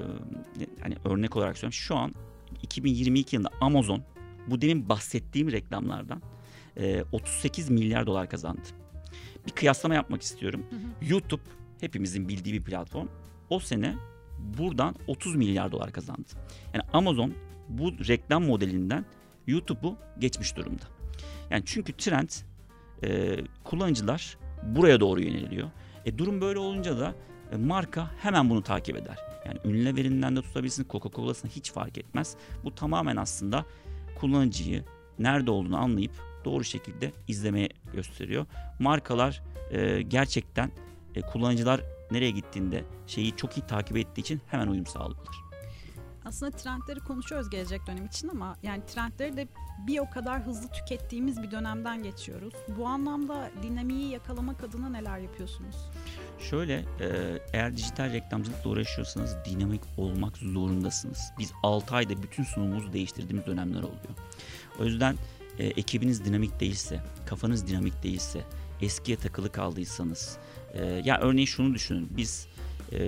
hani 0.82 0.96
örnek 1.06 1.36
olarak 1.36 1.58
söylüyorum. 1.58 1.74
Şu 1.74 1.96
an 1.96 2.14
2022 2.62 3.36
yılında 3.36 3.50
Amazon 3.62 4.04
bu 4.48 4.62
demin 4.62 4.90
bahsettiğim 4.90 5.52
reklamlardan 5.52 6.22
e, 6.78 7.04
38 7.12 7.70
milyar 7.70 8.08
dolar 8.08 8.30
kazandı. 8.30 8.62
Bir 9.48 9.52
kıyaslama 9.52 9.96
yapmak 9.96 10.22
istiyorum. 10.22 10.66
Hı 10.70 10.76
hı. 10.76 11.12
YouTube 11.12 11.42
hepimizin 11.80 12.30
bildiği 12.30 12.54
bir 12.54 12.64
platform. 12.64 13.08
O 13.50 13.60
sene 13.60 13.96
buradan 14.40 14.96
30 15.08 15.36
milyar 15.36 15.72
dolar 15.72 15.92
kazandı. 15.92 16.30
Yani 16.74 16.84
Amazon 16.94 17.34
bu 17.70 17.92
reklam 18.08 18.46
modelinden 18.46 19.06
YouTube'u 19.48 19.98
geçmiş 20.20 20.56
durumda. 20.56 20.84
Yani 21.50 21.64
çünkü 21.66 21.94
trend 21.94 22.30
e, 23.04 23.38
kullanıcılar 23.64 24.38
buraya 24.64 25.00
doğru 25.00 25.22
yöneliyor. 25.22 25.70
E, 26.06 26.18
durum 26.18 26.42
böyle 26.42 26.60
olunca 26.60 27.00
da 27.00 27.16
e, 27.52 27.58
marka 27.58 28.12
hemen 28.22 28.50
bunu 28.50 28.64
takip 28.64 28.98
eder. 28.98 29.18
Yani 29.46 29.60
ünlü 29.66 29.96
verinden 29.96 30.36
de 30.36 30.42
tutabilirsiniz 30.42 30.90
Coca-Cola'sını 30.90 31.52
hiç 31.52 31.72
fark 31.72 31.98
etmez. 31.98 32.36
Bu 32.64 32.76
tamamen 32.76 33.16
aslında 33.16 33.66
kullanıcıyı 34.20 34.84
nerede 35.20 35.52
olduğunu 35.52 35.78
anlayıp 35.78 36.12
doğru 36.46 36.64
şekilde 36.64 37.12
izlemeye 37.28 37.70
gösteriyor. 37.94 38.46
Markalar 38.80 39.44
e, 39.72 40.02
gerçekten 40.02 40.72
e, 41.16 41.22
kullanıcılar 41.22 41.82
nereye 42.12 42.32
gittiğinde 42.32 42.84
şeyi 43.08 43.36
çok 43.36 43.58
iyi 43.58 43.68
takip 43.68 43.98
ettiği 43.98 44.22
için 44.22 44.42
hemen 44.48 44.68
uyum 44.68 44.86
sağlıyorlar. 44.86 45.49
Aslında 46.30 46.52
trendleri 46.52 47.00
konuşuyoruz 47.00 47.50
gelecek 47.50 47.88
dönem 47.88 48.06
için 48.06 48.28
ama 48.28 48.56
yani 48.64 48.86
trendleri 48.86 49.38
de 49.38 49.48
bir 49.88 50.00
o 50.00 50.10
kadar 50.10 50.46
hızlı 50.46 50.68
tükettiğimiz 50.68 51.44
bir 51.44 51.52
dönemden 51.52 52.04
geçiyoruz. 52.04 52.54
Bu 52.78 52.88
anlamda 52.88 53.52
dinamiği 53.64 54.10
yakalamak 54.12 54.64
adına 54.64 54.90
neler 54.90 55.20
yapıyorsunuz? 55.20 55.76
Şöyle 56.40 56.74
e, 56.74 57.40
eğer 57.54 57.78
dijital 57.78 58.14
reklamcılıkla 58.14 58.70
uğraşıyorsanız 58.70 59.36
dinamik 59.46 59.82
olmak 59.98 60.38
zorundasınız. 60.38 61.20
Biz 61.40 61.52
6 61.64 61.96
ayda 61.96 62.24
bütün 62.24 62.44
sunumumuzu 62.44 62.94
değiştirdiğimiz 62.94 63.46
dönemler 63.46 63.84
oluyor. 63.84 64.16
O 64.80 64.86
yüzden 64.86 65.16
e, 65.58 65.66
ekibiniz 65.68 66.26
dinamik 66.26 66.60
değilse, 66.60 67.04
kafanız 67.26 67.68
dinamik 67.68 68.04
değilse, 68.04 68.42
eskiye 68.82 69.18
takılı 69.18 69.52
kaldıysanız 69.52 70.38
e, 70.74 70.86
ya 70.86 71.20
örneğin 71.20 71.48
şunu 71.48 71.74
düşünün 71.74 72.08
biz 72.18 72.48
e, 72.94 73.00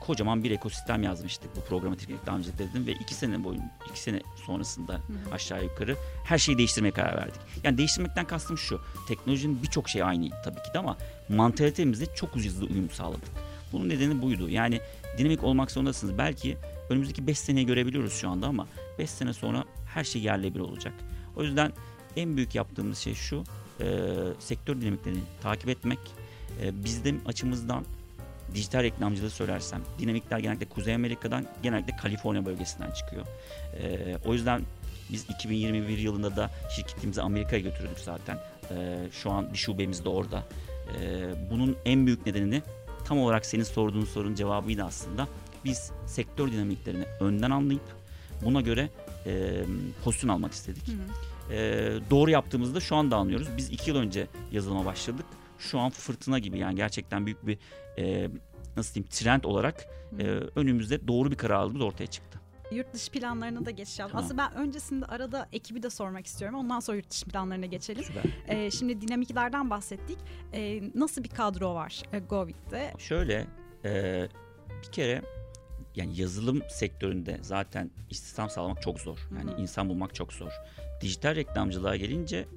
kocaman 0.00 0.44
bir 0.44 0.50
ekosistem 0.50 1.02
yazmıştık 1.02 1.56
bu 1.56 1.60
programatik 1.60 2.10
reklamcılık 2.10 2.58
dedim 2.58 2.86
ve 2.86 2.92
iki 2.92 3.14
sene 3.14 3.44
boyun 3.44 3.62
iki 3.90 4.00
sene 4.00 4.20
sonrasında 4.46 4.92
hı 4.92 4.98
hı. 4.98 5.34
aşağı 5.34 5.64
yukarı 5.64 5.96
her 6.24 6.38
şeyi 6.38 6.58
değiştirmeye 6.58 6.92
karar 6.92 7.16
verdik. 7.16 7.40
Yani 7.64 7.78
değiştirmekten 7.78 8.26
kastım 8.26 8.58
şu 8.58 8.80
teknolojinin 9.08 9.62
birçok 9.62 9.88
şey 9.88 10.02
aynı 10.02 10.30
tabii 10.44 10.62
ki 10.62 10.74
de 10.74 10.78
ama 10.78 10.96
mantalitetemizde 11.28 12.14
çok 12.14 12.36
hızlı 12.36 12.66
uyum 12.66 12.90
sağladık. 12.90 13.28
Bunun 13.72 13.88
nedeni 13.88 14.22
buydu. 14.22 14.48
Yani 14.48 14.80
dinamik 15.18 15.44
olmak 15.44 15.70
zorundasınız. 15.70 16.18
Belki 16.18 16.56
önümüzdeki 16.90 17.26
5 17.26 17.38
seneyi 17.38 17.66
görebiliyoruz 17.66 18.12
şu 18.12 18.28
anda 18.28 18.46
ama 18.46 18.66
5 18.98 19.10
sene 19.10 19.32
sonra 19.32 19.64
her 19.94 20.04
şey 20.04 20.22
yerle 20.22 20.54
bir 20.54 20.60
olacak. 20.60 20.92
O 21.36 21.42
yüzden 21.42 21.72
en 22.16 22.36
büyük 22.36 22.54
yaptığımız 22.54 22.98
şey 22.98 23.14
şu 23.14 23.44
e, 23.80 23.86
sektör 24.38 24.80
dinamiklerini 24.80 25.20
takip 25.42 25.68
etmek. 25.68 25.98
E, 26.62 26.84
bizim 26.84 27.20
açımızdan 27.26 27.84
dijital 28.54 28.82
reklamcılığı 28.82 29.30
söylersem 29.30 29.82
dinamikler 29.98 30.38
genellikle 30.38 30.66
Kuzey 30.66 30.94
Amerika'dan 30.94 31.46
genellikle 31.62 31.96
Kaliforniya 31.96 32.46
bölgesinden 32.46 32.90
çıkıyor. 32.90 33.26
E, 33.82 34.16
o 34.26 34.34
yüzden 34.34 34.62
biz 35.12 35.30
2021 35.30 35.98
yılında 35.98 36.36
da 36.36 36.50
şirketimizi 36.76 37.22
Amerika'ya 37.22 37.62
götürdük 37.62 37.98
zaten. 37.98 38.38
E, 38.70 38.98
şu 39.12 39.30
an 39.30 39.52
bir 39.52 39.58
şubemiz 39.58 40.04
de 40.04 40.08
orada. 40.08 40.42
E, 41.00 41.28
bunun 41.50 41.76
en 41.84 42.06
büyük 42.06 42.26
nedenini 42.26 42.62
tam 43.04 43.18
olarak 43.18 43.46
senin 43.46 43.62
sorduğun 43.62 44.04
sorunun 44.04 44.34
cevabıydı 44.34 44.84
aslında. 44.84 45.28
Biz 45.64 45.90
sektör 46.06 46.52
dinamiklerini 46.52 47.04
önden 47.20 47.50
anlayıp 47.50 47.82
buna 48.44 48.60
göre 48.60 48.90
e, 49.26 49.62
pozisyon 50.04 50.30
almak 50.30 50.52
istedik. 50.52 50.88
Hı 50.88 50.92
hı. 50.92 51.54
E, 51.54 52.10
doğru 52.10 52.30
yaptığımızda 52.30 52.80
şu 52.80 52.96
anda 52.96 53.16
anlıyoruz. 53.16 53.48
Biz 53.56 53.70
iki 53.70 53.90
yıl 53.90 53.96
önce 53.96 54.26
yazılıma 54.52 54.84
başladık. 54.84 55.26
Şu 55.58 55.78
an 55.78 55.90
fırtına 55.90 56.38
gibi 56.38 56.58
yani 56.58 56.74
gerçekten 56.74 57.26
büyük 57.26 57.46
bir 57.46 57.58
e, 57.98 58.30
nasıl 58.76 58.94
diyeyim 58.94 59.10
trend 59.10 59.44
olarak 59.44 59.86
e, 60.18 60.24
önümüzde 60.56 61.08
doğru 61.08 61.30
bir 61.30 61.36
karar 61.36 61.54
aldığımız 61.54 61.82
ortaya 61.82 62.06
çıktı. 62.06 62.40
Yurt 62.72 62.94
dışı 62.94 63.12
planlarına 63.12 63.66
da 63.66 63.70
geçeceğim. 63.70 64.10
Tamam. 64.10 64.24
Aslında 64.24 64.50
ben 64.54 64.62
öncesinde 64.62 65.06
arada 65.06 65.48
ekibi 65.52 65.82
de 65.82 65.90
sormak 65.90 66.26
istiyorum. 66.26 66.58
Ondan 66.58 66.80
sonra 66.80 66.96
yurt 66.96 67.10
dışı 67.10 67.26
planlarına 67.26 67.66
geçelim. 67.66 68.04
Ee, 68.48 68.70
şimdi 68.70 69.00
dinamiklerden 69.00 69.70
bahsettik. 69.70 70.18
Ee, 70.52 70.82
nasıl 70.94 71.24
bir 71.24 71.28
kadro 71.28 71.74
var 71.74 72.02
e, 72.12 72.18
Govit'te? 72.18 72.92
Şöyle 72.98 73.46
e, 73.84 74.28
bir 74.82 74.92
kere 74.92 75.22
yani 75.96 76.20
yazılım 76.20 76.62
sektöründe 76.68 77.38
zaten 77.42 77.90
istihdam 78.10 78.50
sağlamak 78.50 78.82
çok 78.82 79.00
zor. 79.00 79.18
Yani 79.38 79.50
Hı-hı. 79.50 79.60
insan 79.60 79.88
bulmak 79.88 80.14
çok 80.14 80.32
zor. 80.32 80.52
Dijital 81.00 81.34
reklamcılığa 81.34 81.96
gelince 81.96 82.48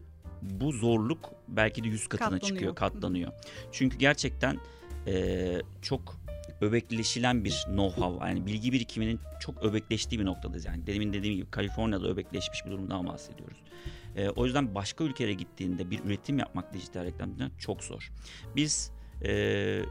bu 0.42 0.72
zorluk 0.72 1.30
belki 1.48 1.84
de 1.84 1.88
yüz 1.88 2.08
katına 2.08 2.30
katlanıyor. 2.30 2.48
çıkıyor, 2.48 2.76
katlanıyor. 2.76 3.32
Çünkü 3.72 3.98
gerçekten 3.98 4.60
e, 5.08 5.62
çok 5.82 6.22
öbekleşilen 6.62 7.46
bir 7.46 7.52
know-how 7.52 8.28
yani 8.28 8.46
bilgi 8.46 8.72
birikiminin 8.72 9.20
çok 9.40 9.64
öbekleştiği 9.64 10.20
bir 10.20 10.26
noktadayız. 10.26 10.66
Yani 10.66 10.88
demin 10.88 11.14
dediğim 11.14 11.36
gibi 11.36 11.52
Kaliforniya'da 11.52 12.08
öbekleşmiş 12.08 12.66
bir 12.66 12.72
durumdan 12.72 13.08
bahsediyoruz. 13.08 13.58
E, 14.16 14.30
o 14.30 14.46
yüzden 14.46 14.76
başka 14.76 15.04
ülkelere 15.04 15.34
gittiğinde 15.34 15.92
bir 15.92 16.00
üretim 16.06 16.40
yapmak 16.40 16.74
dijital 16.74 17.04
reklamda 17.04 17.52
çok 17.60 17.84
zor. 17.84 18.12
Biz 18.56 18.92
e, 19.26 19.82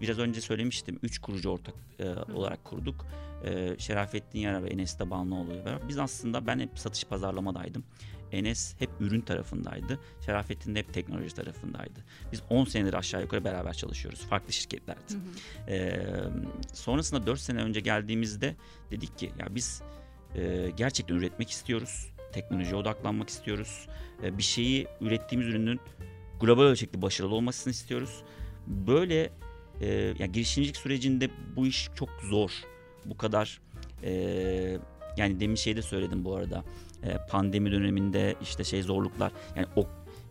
biraz 0.00 0.18
önce 0.18 0.40
söylemiştim. 0.40 0.98
Üç 1.02 1.18
kurucu 1.18 1.50
ortak 1.50 1.74
e, 1.98 2.08
olarak 2.08 2.64
kurduk. 2.64 3.06
E, 3.44 3.78
Şerafettin 3.78 4.38
Yara 4.38 4.62
ve 4.62 4.68
Enes 4.68 4.98
Tabanlıoğlu 4.98 5.50
beraber. 5.50 5.88
Biz 5.88 5.98
aslında 5.98 6.46
ben 6.46 6.60
hep 6.60 6.78
satış 6.78 7.04
pazarlamadaydım. 7.04 7.84
Enes 8.32 8.74
hep 8.78 8.90
ürün 9.00 9.20
tarafındaydı. 9.20 9.98
Şerafettin 10.26 10.74
de 10.74 10.78
hep 10.78 10.94
teknoloji 10.94 11.34
tarafındaydı. 11.34 12.04
Biz 12.32 12.42
10 12.50 12.64
senedir 12.64 12.94
aşağı 12.94 13.22
yukarı 13.22 13.44
beraber 13.44 13.72
çalışıyoruz. 13.72 14.20
Farklı 14.20 14.52
şirketlerde. 14.52 15.00
Hı 15.10 15.14
hı. 15.14 15.70
E, 15.70 16.06
sonrasında 16.72 17.26
4 17.26 17.40
sene 17.40 17.62
önce 17.62 17.80
geldiğimizde 17.80 18.56
dedik 18.90 19.18
ki 19.18 19.32
ya 19.38 19.54
biz 19.54 19.82
e, 20.34 20.70
gerçekten 20.76 21.14
üretmek 21.14 21.50
istiyoruz. 21.50 22.12
Teknolojiye 22.32 22.76
odaklanmak 22.76 23.28
istiyoruz. 23.28 23.88
E, 24.22 24.38
bir 24.38 24.42
şeyi 24.42 24.86
ürettiğimiz 25.00 25.48
ürünün 25.48 25.80
global 26.40 26.62
ölçekli 26.62 27.02
başarılı 27.02 27.34
olmasını 27.34 27.70
istiyoruz. 27.70 28.22
Böyle 28.66 29.30
e, 29.80 30.14
yani 30.18 30.32
girişimcilik 30.32 30.76
sürecinde 30.76 31.30
bu 31.56 31.66
iş 31.66 31.88
çok 31.94 32.08
zor. 32.22 32.50
Bu 33.04 33.16
kadar 33.16 33.60
e, 34.02 34.12
yani 35.16 35.40
demin 35.40 35.54
şeyde 35.54 35.82
söyledim 35.82 36.24
bu 36.24 36.36
arada. 36.36 36.64
E, 37.04 37.18
pandemi 37.30 37.72
döneminde 37.72 38.34
işte 38.42 38.64
şey 38.64 38.82
zorluklar. 38.82 39.32
Yani 39.56 39.66
o 39.76 39.86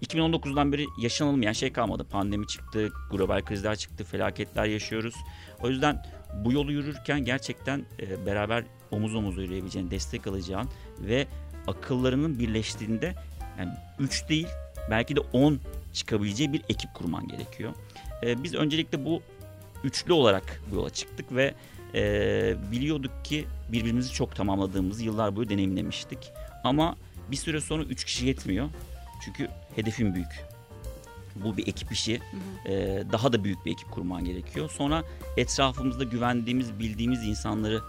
2019'dan 0.05 0.71
beri 0.71 0.85
yaşanılmayan 1.01 1.53
şey 1.53 1.73
kalmadı. 1.73 2.03
Pandemi 2.03 2.47
çıktı, 2.47 2.89
global 3.11 3.41
krizler 3.41 3.75
çıktı, 3.75 4.03
felaketler 4.03 4.65
yaşıyoruz. 4.65 5.15
O 5.61 5.69
yüzden 5.69 6.03
bu 6.45 6.51
yolu 6.51 6.71
yürürken 6.71 7.25
gerçekten 7.25 7.85
e, 7.99 8.25
beraber 8.25 8.63
omuz 8.91 9.15
omuz 9.15 9.37
yürüyebileceğin, 9.37 9.91
destek 9.91 10.27
alacağın 10.27 10.69
ve 10.99 11.27
akıllarının 11.67 12.39
birleştiğinde 12.39 13.15
yani 13.59 13.71
3 13.99 14.29
değil 14.29 14.47
belki 14.89 15.15
de 15.15 15.19
10 15.19 15.59
çıkabileceği 15.93 16.53
bir 16.53 16.61
ekip 16.69 16.93
kurman 16.93 17.27
gerekiyor. 17.27 17.73
E, 18.23 18.43
biz 18.43 18.55
öncelikle 18.55 19.05
bu 19.05 19.21
üçlü 19.83 20.13
olarak 20.13 20.61
bu 20.71 20.75
yola 20.75 20.89
çıktık 20.89 21.35
ve 21.35 21.53
e, 21.93 22.55
biliyorduk 22.71 23.11
ki 23.25 23.45
birbirimizi 23.69 24.13
çok 24.13 24.35
tamamladığımızı 24.35 25.03
yıllar 25.03 25.35
boyu 25.35 25.49
deneyimlemiştik. 25.49 26.31
Ama 26.63 26.95
bir 27.31 27.35
süre 27.35 27.61
sonra 27.61 27.83
üç 27.83 28.03
kişi 28.03 28.25
yetmiyor. 28.25 28.69
Çünkü 29.25 29.49
hedefin 29.75 30.15
büyük. 30.15 30.45
Bu 31.35 31.57
bir 31.57 31.67
ekip 31.67 31.91
işi. 31.91 32.19
Hı 32.19 32.21
hı. 32.69 32.73
E, 32.73 33.03
daha 33.11 33.33
da 33.33 33.43
büyük 33.43 33.65
bir 33.65 33.71
ekip 33.71 33.91
kurman 33.91 34.25
gerekiyor. 34.25 34.69
Sonra 34.69 35.03
etrafımızda 35.37 36.03
güvendiğimiz, 36.03 36.79
bildiğimiz 36.79 37.23
insanları 37.23 37.81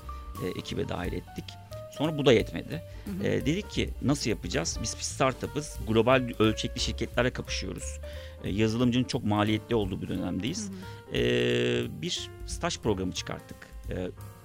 e, 0.45 0.59
ekibe 0.59 0.89
dahil 0.89 1.13
ettik. 1.13 1.45
Sonra 1.93 2.19
bu 2.19 2.27
da 2.27 2.33
yetmedi. 2.33 2.83
Hı 3.05 3.11
hı. 3.11 3.27
E, 3.27 3.47
dedik 3.47 3.71
ki 3.71 3.91
nasıl 4.03 4.31
yapacağız? 4.31 4.79
Biz 4.83 4.97
bir 4.97 5.03
startup'ız. 5.03 5.79
Global 5.89 6.29
ölçekli 6.39 6.81
şirketlerle 6.81 7.31
kapışıyoruz. 7.31 8.01
E, 8.45 8.51
yazılımcının 8.51 9.05
çok 9.05 9.25
maliyetli 9.25 9.75
olduğu 9.75 10.03
bir 10.03 10.09
dönemdeyiz. 10.09 10.69
Hı 10.69 10.73
hı. 11.17 11.17
E, 11.19 12.03
bir 12.03 12.31
staj 12.47 12.79
programı 12.79 13.13
çıkarttık. 13.13 13.57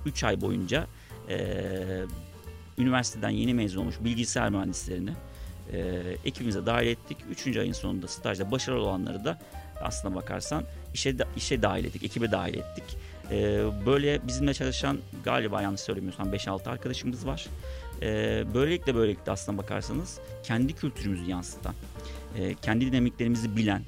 3 0.05 0.23
e, 0.23 0.27
ay 0.27 0.41
boyunca 0.41 0.87
e, 1.29 1.37
üniversiteden 2.77 3.29
yeni 3.29 3.53
mezun 3.53 3.81
olmuş 3.81 3.95
bilgisayar 3.99 4.49
mühendislerini 4.49 5.11
e, 5.73 6.01
ekibimize 6.25 6.65
dahil 6.65 6.87
ettik. 6.87 7.17
Üçüncü 7.31 7.59
ayın 7.59 7.73
sonunda 7.73 8.07
stajda 8.07 8.51
başarılı 8.51 8.83
olanları 8.83 9.25
da 9.25 9.39
aslına 9.81 10.15
bakarsan 10.15 10.63
işe 10.93 11.15
işe 11.35 11.61
dahil 11.61 11.85
ettik, 11.85 12.03
ekibe 12.03 12.31
dahil 12.31 12.53
ettik. 12.53 12.83
E, 13.31 13.63
böyle 13.85 14.27
bizimle 14.27 14.53
çalışan 14.53 14.97
galiba 15.23 15.61
yanlış 15.61 15.81
söylemiyorsam 15.81 16.33
5-6 16.33 16.69
arkadaşımız 16.69 17.27
var. 17.27 17.47
E, 18.01 18.43
böylelikle 18.53 18.95
böylelikle 18.95 19.31
aslına 19.31 19.57
bakarsanız 19.57 20.19
kendi 20.43 20.73
kültürümüzü 20.73 21.23
yansıtan, 21.31 21.73
e, 22.37 22.55
kendi 22.55 22.91
dinamiklerimizi 22.91 23.55
bilen, 23.55 23.81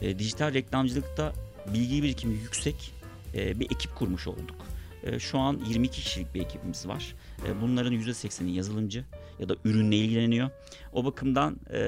e, 0.00 0.18
dijital 0.18 0.54
reklamcılıkta 0.54 1.32
bilgi 1.74 2.02
birikimi 2.02 2.34
yüksek 2.34 2.92
e, 3.34 3.60
bir 3.60 3.64
ekip 3.64 3.94
kurmuş 3.96 4.26
olduk. 4.26 4.71
E, 5.02 5.18
şu 5.18 5.38
an 5.38 5.60
22 5.66 6.00
kişilik 6.00 6.34
bir 6.34 6.40
ekibimiz 6.40 6.88
var. 6.88 7.14
E, 7.48 7.60
bunların 7.60 7.92
%80'i 7.92 8.50
yazılımcı 8.50 9.04
ya 9.38 9.48
da 9.48 9.56
ürünle 9.64 9.96
ilgileniyor. 9.96 10.50
O 10.92 11.04
bakımdan 11.04 11.56
e, 11.70 11.80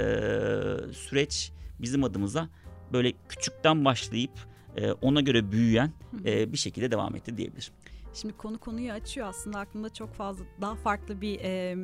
süreç 0.93 1.53
bizim 1.81 2.05
adımıza 2.05 2.49
böyle 2.93 3.13
küçükten 3.29 3.85
başlayıp 3.85 4.33
e, 4.77 4.93
ona 4.93 5.21
göre 5.21 5.53
büyüyen 5.53 5.93
e, 6.25 6.53
bir 6.53 6.59
şekilde 6.59 6.91
devam 6.91 7.17
etti 7.17 7.37
diyebilirim. 7.37 7.73
Şimdi 8.15 8.37
konu 8.37 8.59
konuyu 8.59 8.93
açıyor 8.93 9.27
aslında 9.27 9.59
aklımda 9.59 9.93
çok 9.93 10.15
fazla 10.15 10.45
daha 10.61 10.75
farklı 10.75 11.21
bir 11.21 11.41
e, 11.41 11.77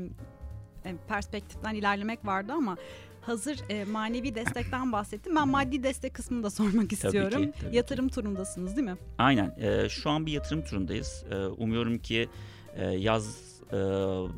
perspektiften 1.09 1.75
ilerlemek 1.75 2.27
vardı 2.27 2.53
ama 2.53 2.77
hazır 3.31 3.59
e, 3.69 3.85
manevi 3.85 4.35
destekten 4.35 4.93
bahsettim. 4.93 5.37
Ben 5.37 5.49
maddi 5.49 5.83
destek 5.83 6.15
kısmını 6.15 6.43
da 6.43 6.51
sormak 6.51 6.93
istiyorum. 6.93 7.31
Tabii 7.33 7.53
ki, 7.53 7.59
tabii 7.61 7.77
yatırım 7.77 8.09
ki. 8.09 8.15
turundasınız 8.15 8.77
değil 8.77 8.89
mi? 8.89 8.97
Aynen. 9.19 9.55
E, 9.61 9.89
şu 9.89 10.11
an 10.11 10.27
bir 10.27 10.33
yatırım 10.33 10.65
turundayız. 10.65 11.25
E, 11.31 11.37
umuyorum 11.37 11.99
ki 11.99 12.29
e, 12.77 12.85
yaz 12.87 13.37
e, 13.73 13.77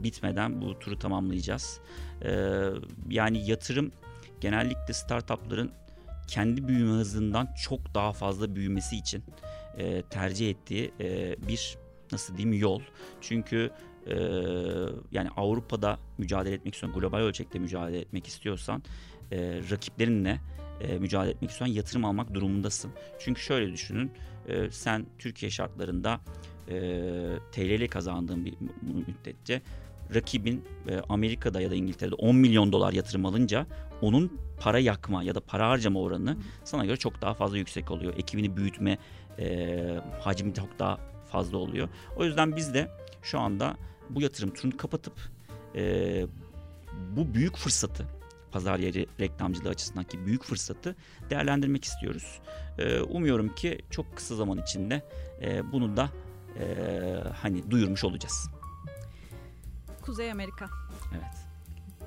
bitmeden 0.04 0.62
bu 0.62 0.78
turu 0.78 0.98
tamamlayacağız. 0.98 1.80
E, 2.24 2.60
yani 3.08 3.50
yatırım 3.50 3.92
genellikle 4.40 4.94
startupların 4.94 5.70
kendi 6.28 6.68
büyüme 6.68 6.92
hızından 6.92 7.48
çok 7.62 7.94
daha 7.94 8.12
fazla 8.12 8.54
büyümesi 8.54 8.96
için 8.96 9.24
e, 9.78 10.02
tercih 10.02 10.50
ettiği 10.50 10.92
e, 11.00 11.36
bir 11.48 11.78
nasıl 12.12 12.36
diyeyim 12.36 12.60
yol. 12.60 12.80
Çünkü 13.20 13.70
e, 14.06 14.14
yani 15.12 15.28
Avrupa'da 15.36 15.98
mücadele 16.18 16.54
etmek 16.54 16.74
istiyorsan, 16.74 17.00
global 17.00 17.18
ölçekte 17.18 17.58
mücadele 17.58 17.98
etmek 17.98 18.26
istiyorsan 18.26 18.82
e, 19.32 19.60
rakiplerinle 19.70 20.40
e, 20.80 20.98
mücadele 20.98 21.30
etmek 21.30 21.50
istiyorsan 21.50 21.74
yatırım 21.74 22.04
almak 22.04 22.34
durumundasın. 22.34 22.90
Çünkü 23.18 23.40
şöyle 23.40 23.72
düşünün, 23.72 24.12
e, 24.48 24.70
sen 24.70 25.06
Türkiye 25.18 25.50
şartlarında 25.50 26.20
e, 26.68 26.74
TL 27.52 27.60
ile 27.60 27.88
kazandığın 27.88 28.44
bir 28.44 28.54
müddetçe 28.82 29.62
rakibin 30.14 30.64
e, 30.88 31.00
Amerika'da 31.08 31.60
ya 31.60 31.70
da 31.70 31.74
İngiltere'de 31.74 32.14
10 32.14 32.36
milyon 32.36 32.72
dolar 32.72 32.92
yatırım 32.92 33.26
alınca 33.26 33.66
onun 34.02 34.40
para 34.60 34.78
yakma 34.78 35.22
ya 35.22 35.34
da 35.34 35.40
para 35.40 35.68
harcama 35.68 36.00
oranı 36.00 36.36
sana 36.64 36.84
göre 36.84 36.96
çok 36.96 37.22
daha 37.22 37.34
fazla 37.34 37.58
yüksek 37.58 37.90
oluyor. 37.90 38.14
Ekibini 38.18 38.56
büyütme 38.56 38.98
e, 39.38 40.00
hacmi 40.20 40.54
çok 40.54 40.78
daha 40.78 40.98
fazla 41.32 41.58
oluyor. 41.58 41.88
O 42.16 42.24
yüzden 42.24 42.56
biz 42.56 42.74
de 42.74 42.88
şu 43.22 43.38
anda 43.38 43.76
bu 44.10 44.22
yatırım 44.22 44.54
turunu 44.54 44.76
kapatıp 44.76 45.14
e, 45.74 46.26
bu 47.16 47.34
büyük 47.34 47.56
fırsatı 47.56 48.06
pazar 48.52 48.78
yeri 48.78 49.06
reklamcılığı 49.20 49.68
açısındaki 49.68 50.26
büyük 50.26 50.44
fırsatı 50.44 50.96
değerlendirmek 51.30 51.84
istiyoruz. 51.84 52.40
E, 52.78 53.00
umuyorum 53.00 53.54
ki 53.54 53.78
çok 53.90 54.16
kısa 54.16 54.36
zaman 54.36 54.58
içinde 54.58 55.02
e, 55.42 55.72
bunu 55.72 55.96
da 55.96 56.10
e, 56.58 56.64
hani 57.42 57.70
duyurmuş 57.70 58.04
olacağız. 58.04 58.50
Kuzey 60.02 60.32
Amerika. 60.32 60.70
Evet. 61.12 61.52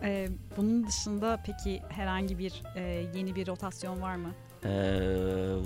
Ee, 0.04 0.30
bunun 0.58 0.88
dışında 0.88 1.44
peki 1.46 1.82
herhangi 1.90 2.40
bir 2.40 2.64
e, 2.76 2.82
yeni 3.16 3.36
bir 3.36 3.48
rotasyon 3.48 4.02
var 4.02 4.16
mı? 4.16 4.32
Ee, 4.64 4.72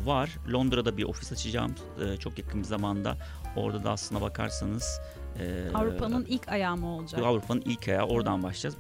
var. 0.05 0.37
Londra'da 0.53 0.97
bir 0.97 1.03
ofis 1.03 1.31
açacağım 1.31 1.75
ee, 2.01 2.17
çok 2.17 2.39
yakın 2.39 2.59
bir 2.59 2.65
zamanda. 2.65 3.17
Orada 3.55 3.83
da 3.83 3.91
aslına 3.91 4.21
bakarsanız 4.21 5.01
e, 5.39 5.71
Avrupa'nın 5.73 6.25
ilk 6.25 6.47
ayağı 6.47 6.77
mı 6.77 6.95
olacak? 6.95 7.21
Avrupa'nın 7.23 7.61
ilk 7.61 7.87
ayağı 7.87 8.05
oradan 8.05 8.43
başlayacağız. 8.43 8.75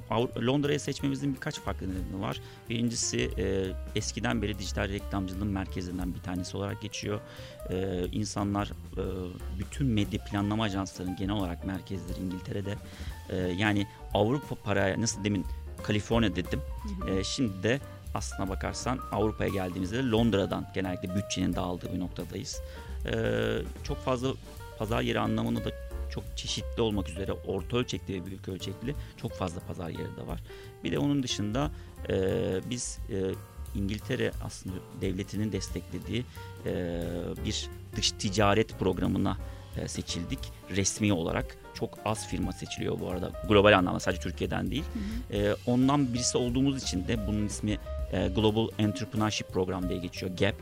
Londra'yı 0.47 0.79
seçmemizin 0.79 1.35
birkaç 1.35 1.59
farklı 1.59 1.87
nedeni 1.89 2.21
var. 2.21 2.41
Birincisi 2.69 3.31
e, 3.37 3.65
eskiden 3.95 4.41
beri 4.41 4.59
dijital 4.59 4.89
reklamcılığın 4.89 5.47
merkezinden 5.47 6.13
bir 6.13 6.19
tanesi 6.19 6.57
olarak 6.57 6.81
geçiyor. 6.81 7.19
E, 7.69 8.05
insanlar 8.11 8.67
e, 8.67 9.03
bütün 9.59 9.87
medya 9.87 10.23
planlama 10.25 10.63
ajanslarının 10.63 11.15
genel 11.15 11.35
olarak 11.35 11.65
merkezleri 11.65 12.19
İngiltere'de. 12.19 12.75
E, 13.29 13.35
yani 13.37 13.87
Avrupa 14.13 14.55
paraya 14.55 15.01
nasıl 15.01 15.23
demin 15.23 15.45
Kaliforniya 15.83 16.35
dedim. 16.35 16.61
Hı 16.83 17.11
hı. 17.11 17.19
E, 17.19 17.23
şimdi 17.23 17.63
de 17.63 17.79
aslına 18.13 18.49
bakarsan 18.49 18.99
Avrupa'ya 19.11 19.49
geldiğimizde 19.49 19.97
de 19.97 20.09
Londra'dan 20.09 20.67
genellikle 20.73 21.15
bütçenin 21.15 21.55
dağıldığı 21.55 21.93
bir 21.93 21.99
noktadayız. 21.99 22.61
Ee, 23.05 23.61
çok 23.83 23.97
fazla 23.97 24.33
pazar 24.77 25.01
yeri 25.01 25.19
anlamında 25.19 25.65
da 25.65 25.69
çok 26.11 26.37
çeşitli 26.37 26.81
olmak 26.81 27.09
üzere 27.09 27.33
orta 27.33 27.77
ölçekli 27.77 28.13
ve 28.13 28.25
büyük 28.25 28.49
ölçekli 28.49 28.95
çok 29.17 29.31
fazla 29.31 29.59
pazar 29.59 29.89
yeri 29.89 30.17
de 30.17 30.27
var. 30.27 30.39
Bir 30.83 30.91
de 30.91 30.99
onun 30.99 31.23
dışında 31.23 31.71
e, 32.09 32.15
biz 32.69 32.99
e, 33.09 33.15
İngiltere 33.75 34.31
aslında 34.43 34.75
devletinin 35.01 35.51
desteklediği 35.51 36.25
e, 36.65 37.01
bir 37.45 37.69
dış 37.95 38.11
ticaret 38.11 38.79
programına 38.79 39.37
e, 39.77 39.87
seçildik 39.87 40.39
resmi 40.75 41.13
olarak. 41.13 41.57
Çok 41.73 41.97
az 42.05 42.27
firma 42.27 42.51
seçiliyor 42.51 42.99
bu 42.99 43.09
arada 43.09 43.31
global 43.47 43.77
anlamda 43.77 43.99
sadece 43.99 44.21
Türkiye'den 44.21 44.71
değil. 44.71 44.83
Hı 44.93 45.37
hı. 45.37 45.41
E, 45.41 45.55
ondan 45.65 46.13
birisi 46.13 46.37
olduğumuz 46.37 46.83
için 46.83 47.07
de 47.07 47.27
bunun 47.27 47.45
ismi 47.45 47.77
e, 48.11 48.27
Global 48.27 48.67
Entrepreneurship 48.79 49.53
Program 49.53 49.89
diye 49.89 49.99
geçiyor 49.99 50.31
GAP. 50.37 50.55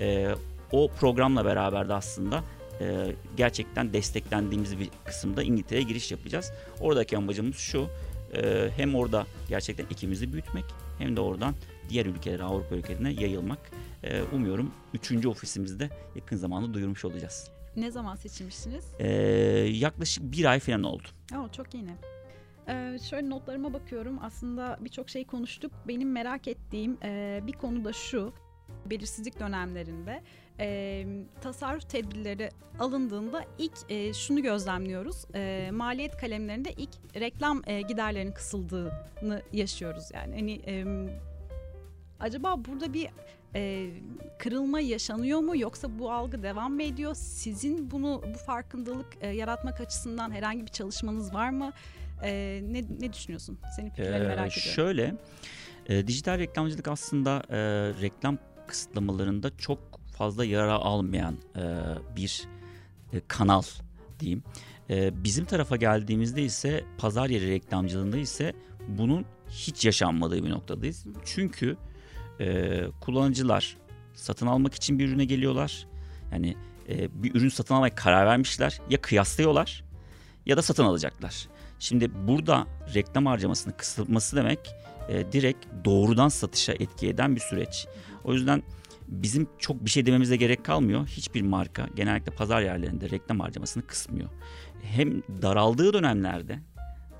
E, 0.00 0.34
o 0.72 0.88
programla 0.88 1.44
beraber 1.44 1.88
de 1.88 1.94
aslında 1.94 2.44
e, 2.80 3.14
gerçekten 3.36 3.92
desteklendiğimiz 3.92 4.78
bir 4.78 4.90
kısımda 5.04 5.42
İngiltere'ye 5.42 5.84
giriş 5.84 6.10
yapacağız. 6.10 6.52
Oradaki 6.80 7.16
amacımız 7.16 7.56
şu 7.56 7.88
e, 8.34 8.70
hem 8.76 8.94
orada 8.94 9.26
gerçekten 9.48 9.84
ekibimizi 9.84 10.32
büyütmek 10.32 10.64
hem 10.98 11.16
de 11.16 11.20
oradan 11.20 11.54
diğer 11.88 12.06
ülkelere 12.06 12.42
Avrupa 12.42 12.74
ülkelerine 12.74 13.12
yayılmak. 13.12 13.58
E, 14.02 14.22
umuyorum 14.22 14.70
3. 14.94 15.26
ofisimizde 15.26 15.90
yakın 16.16 16.36
zamanda 16.36 16.74
duyurmuş 16.74 17.04
olacağız. 17.04 17.50
Ne 17.76 17.90
zaman 17.90 18.16
seçilmişsiniz? 18.16 18.84
Ee, 18.98 19.08
yaklaşık 19.72 20.32
bir 20.32 20.44
ay 20.44 20.60
falan 20.60 20.82
oldu. 20.82 21.08
Oo, 21.36 21.48
çok 21.52 21.74
yeni. 21.74 21.94
Ee, 22.68 22.98
şöyle 23.10 23.30
notlarıma 23.30 23.72
bakıyorum. 23.72 24.18
Aslında 24.22 24.78
birçok 24.80 25.10
şey 25.10 25.26
konuştuk. 25.26 25.72
Benim 25.88 26.12
merak 26.12 26.48
ettiğim 26.48 26.98
e, 27.02 27.40
bir 27.46 27.52
konu 27.52 27.84
da 27.84 27.92
şu. 27.92 28.32
Belirsizlik 28.86 29.40
dönemlerinde 29.40 30.22
e, 30.60 31.06
tasarruf 31.40 31.90
tedbirleri 31.90 32.50
alındığında 32.78 33.44
ilk 33.58 33.72
e, 33.88 34.12
şunu 34.12 34.42
gözlemliyoruz. 34.42 35.24
E, 35.34 35.70
maliyet 35.72 36.16
kalemlerinde 36.16 36.72
ilk 36.72 36.90
reklam 37.14 37.62
e, 37.66 37.80
giderlerinin 37.80 38.32
kısıldığını 38.32 39.42
yaşıyoruz 39.52 40.04
yani. 40.14 40.34
Hani 40.34 40.52
e, 40.66 40.84
acaba 42.20 42.64
burada 42.64 42.92
bir 42.92 43.08
e, 43.54 43.90
kırılma 44.38 44.80
yaşanıyor 44.80 45.40
mu 45.40 45.58
yoksa 45.58 45.98
bu 45.98 46.12
algı 46.12 46.42
devam 46.42 46.74
mı 46.74 46.82
ediyor? 46.82 47.14
Sizin 47.14 47.90
bunu 47.90 48.22
bu 48.34 48.38
farkındalık 48.38 49.06
e, 49.20 49.28
yaratmak 49.28 49.80
açısından 49.80 50.30
herhangi 50.30 50.62
bir 50.62 50.70
çalışmanız 50.70 51.34
var 51.34 51.50
mı? 51.50 51.72
E, 52.22 52.60
ne, 52.62 52.82
ne 53.00 53.12
düşünüyorsun? 53.12 53.58
Senin 53.76 53.90
fikirlerini 53.90 54.24
ee, 54.24 54.28
merak 54.28 54.58
ediyorum. 54.58 54.72
Şöyle, 54.74 55.14
e, 55.86 56.06
dijital 56.06 56.38
reklamcılık 56.38 56.88
aslında 56.88 57.42
e, 57.50 57.58
reklam 58.02 58.38
kısıtlamalarında 58.66 59.56
çok 59.56 60.03
fazla 60.18 60.44
yara 60.44 60.72
almayan 60.72 61.36
e, 61.56 61.62
bir 62.16 62.44
e, 63.12 63.20
kanal 63.28 63.62
diyeyim. 64.20 64.42
E, 64.90 65.24
bizim 65.24 65.44
tarafa 65.44 65.76
geldiğimizde 65.76 66.42
ise 66.42 66.84
pazar 66.98 67.28
yeri 67.28 67.50
reklamcılığında 67.50 68.16
ise 68.16 68.52
bunun 68.88 69.24
hiç 69.50 69.84
yaşanmadığı 69.84 70.44
bir 70.44 70.50
noktadayız. 70.50 71.06
Çünkü 71.24 71.76
e, 72.40 72.80
kullanıcılar 73.00 73.76
satın 74.14 74.46
almak 74.46 74.74
için 74.74 74.98
bir 74.98 75.08
ürüne 75.08 75.24
geliyorlar. 75.24 75.86
Yani 76.32 76.56
e, 76.88 77.22
bir 77.22 77.34
ürün 77.34 77.48
satın 77.48 77.74
almaya 77.74 77.94
karar 77.94 78.26
vermişler. 78.26 78.80
Ya 78.90 79.00
kıyaslıyorlar 79.00 79.84
ya 80.46 80.56
da 80.56 80.62
satın 80.62 80.84
alacaklar. 80.84 81.48
Şimdi 81.78 82.10
burada 82.28 82.66
reklam 82.94 83.26
harcamasını 83.26 83.76
kısıtması 83.76 84.36
demek 84.36 84.74
e, 85.08 85.32
direkt 85.32 85.66
doğrudan 85.84 86.28
satışa 86.28 86.72
etki 86.72 87.08
eden 87.08 87.36
bir 87.36 87.40
süreç. 87.40 87.86
O 88.24 88.32
yüzden 88.32 88.62
bizim 89.22 89.48
çok 89.58 89.84
bir 89.84 89.90
şey 89.90 90.06
dememize 90.06 90.36
gerek 90.36 90.64
kalmıyor. 90.64 91.06
Hiçbir 91.06 91.42
marka 91.42 91.88
genellikle 91.94 92.32
pazar 92.32 92.62
yerlerinde 92.62 93.10
reklam 93.10 93.40
harcamasını 93.40 93.86
kısmıyor. 93.86 94.28
Hem 94.82 95.22
daraldığı 95.42 95.92
dönemlerde 95.92 96.58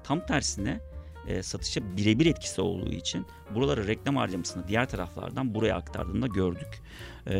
tam 0.04 0.26
tersine 0.26 0.80
e, 1.28 1.42
satışa 1.42 1.96
birebir 1.96 2.26
etkisi 2.26 2.60
olduğu 2.60 2.92
için 2.92 3.26
buralara 3.54 3.86
reklam 3.86 4.16
harcamasını 4.16 4.68
diğer 4.68 4.88
taraflardan 4.88 5.54
buraya 5.54 5.76
aktardığında 5.76 6.26
gördük. 6.26 6.82
E, 7.26 7.36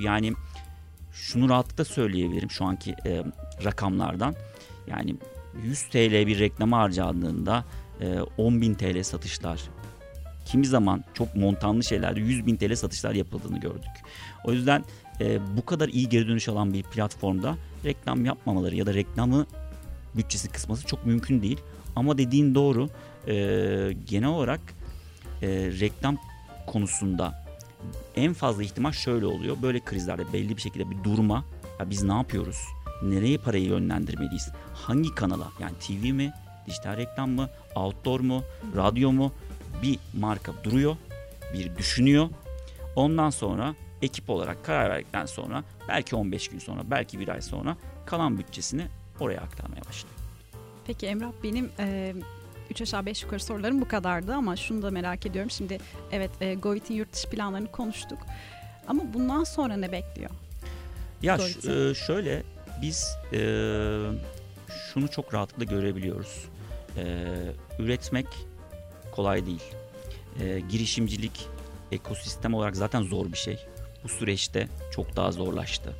yani 0.00 0.32
şunu 1.12 1.48
rahatlıkla 1.48 1.84
söyleyebilirim 1.84 2.50
şu 2.50 2.64
anki 2.64 2.94
e, 3.06 3.24
rakamlardan. 3.64 4.34
Yani 4.86 5.16
100 5.64 5.82
TL 5.82 6.26
bir 6.26 6.38
reklam 6.38 6.72
harcandığında 6.72 7.64
e, 8.00 8.04
10.000 8.04 8.76
TL 8.76 9.02
satışlar 9.02 9.60
kimi 10.48 10.66
zaman 10.66 11.04
çok 11.14 11.36
montanlı 11.36 11.84
şeylerde 11.84 12.20
100 12.20 12.46
bin 12.46 12.56
TL 12.56 12.76
satışlar 12.76 13.14
yapıldığını 13.14 13.60
gördük. 13.60 13.90
O 14.44 14.52
yüzden 14.52 14.84
e, 15.20 15.56
bu 15.56 15.66
kadar 15.66 15.88
iyi 15.88 16.08
geri 16.08 16.28
dönüş 16.28 16.48
alan 16.48 16.72
bir 16.72 16.82
platformda 16.82 17.56
reklam 17.84 18.24
yapmamaları 18.24 18.74
ya 18.74 18.86
da 18.86 18.94
reklamı 18.94 19.46
bütçesi 20.16 20.48
kısması 20.48 20.86
çok 20.86 21.06
mümkün 21.06 21.42
değil. 21.42 21.60
Ama 21.96 22.18
dediğin 22.18 22.54
doğru 22.54 22.88
e, 23.28 23.34
genel 24.06 24.28
olarak 24.28 24.60
e, 25.42 25.48
reklam 25.80 26.16
konusunda 26.66 27.44
en 28.16 28.32
fazla 28.32 28.62
ihtimal 28.62 28.92
şöyle 28.92 29.26
oluyor. 29.26 29.56
Böyle 29.62 29.80
krizlerde 29.80 30.32
belli 30.32 30.56
bir 30.56 30.62
şekilde 30.62 30.90
bir 30.90 31.04
durma. 31.04 31.44
Ya 31.80 31.90
biz 31.90 32.02
ne 32.02 32.12
yapıyoruz? 32.12 32.58
Nereye 33.02 33.38
parayı 33.38 33.64
yönlendirmeliyiz? 33.64 34.48
Hangi 34.74 35.14
kanala? 35.14 35.48
Yani 35.60 35.72
TV 35.78 36.12
mi? 36.12 36.32
Dijital 36.66 36.96
reklam 36.96 37.30
mı? 37.30 37.48
Outdoor 37.74 38.20
mu? 38.20 38.42
Radyo 38.76 39.12
mu? 39.12 39.32
Bir 39.82 39.98
marka 40.14 40.52
duruyor, 40.64 40.96
bir 41.54 41.76
düşünüyor. 41.76 42.28
Ondan 42.96 43.30
sonra 43.30 43.74
ekip 44.02 44.30
olarak 44.30 44.64
karar 44.64 44.90
verdikten 44.90 45.26
sonra 45.26 45.64
belki 45.88 46.16
15 46.16 46.48
gün 46.48 46.58
sonra, 46.58 46.80
belki 46.90 47.20
bir 47.20 47.28
ay 47.28 47.42
sonra 47.42 47.76
kalan 48.06 48.38
bütçesini 48.38 48.86
oraya 49.20 49.40
aktarmaya 49.40 49.80
başlıyor. 49.80 50.14
Peki 50.86 51.06
Emrah 51.06 51.30
benim 51.42 51.70
e, 51.78 52.14
3 52.70 52.82
aşağı 52.82 53.06
5 53.06 53.22
yukarı 53.22 53.40
sorularım 53.40 53.80
bu 53.80 53.88
kadardı 53.88 54.34
ama 54.34 54.56
şunu 54.56 54.82
da 54.82 54.90
merak 54.90 55.26
ediyorum. 55.26 55.50
Şimdi 55.50 55.78
evet 56.12 56.30
e, 56.40 56.54
Govit'in 56.54 56.94
yurt 56.94 57.12
dışı 57.12 57.30
planlarını 57.30 57.72
konuştuk. 57.72 58.18
Ama 58.88 59.02
bundan 59.14 59.44
sonra 59.44 59.76
ne 59.76 59.92
bekliyor? 59.92 60.30
Ya 61.22 61.38
e, 61.68 61.94
şöyle 61.94 62.42
biz 62.82 63.16
e, 63.32 63.38
şunu 64.92 65.08
çok 65.08 65.34
rahatlıkla 65.34 65.64
görebiliyoruz. 65.64 66.44
E, 66.96 67.26
üretmek 67.78 68.26
kolay 69.18 69.46
değil. 69.46 69.62
E, 70.40 70.60
girişimcilik 70.60 71.46
ekosistem 71.92 72.54
olarak 72.54 72.76
zaten 72.76 73.02
zor 73.02 73.32
bir 73.32 73.38
şey. 73.38 73.58
Bu 74.04 74.08
süreçte 74.08 74.68
çok 74.92 75.16
daha 75.16 75.32
zorlaştı. 75.32 75.94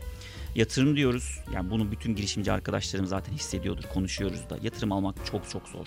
Yatırım 0.55 0.97
diyoruz. 0.97 1.41
Yani 1.55 1.71
bunu 1.71 1.91
bütün 1.91 2.15
girişimci 2.15 2.53
arkadaşlarım 2.53 3.07
zaten 3.07 3.33
hissediyordur, 3.33 3.83
konuşuyoruz 3.83 4.51
da. 4.51 4.59
Yatırım 4.63 4.93
almak 4.93 5.27
çok 5.27 5.51
çok 5.51 5.69
zor. 5.69 5.87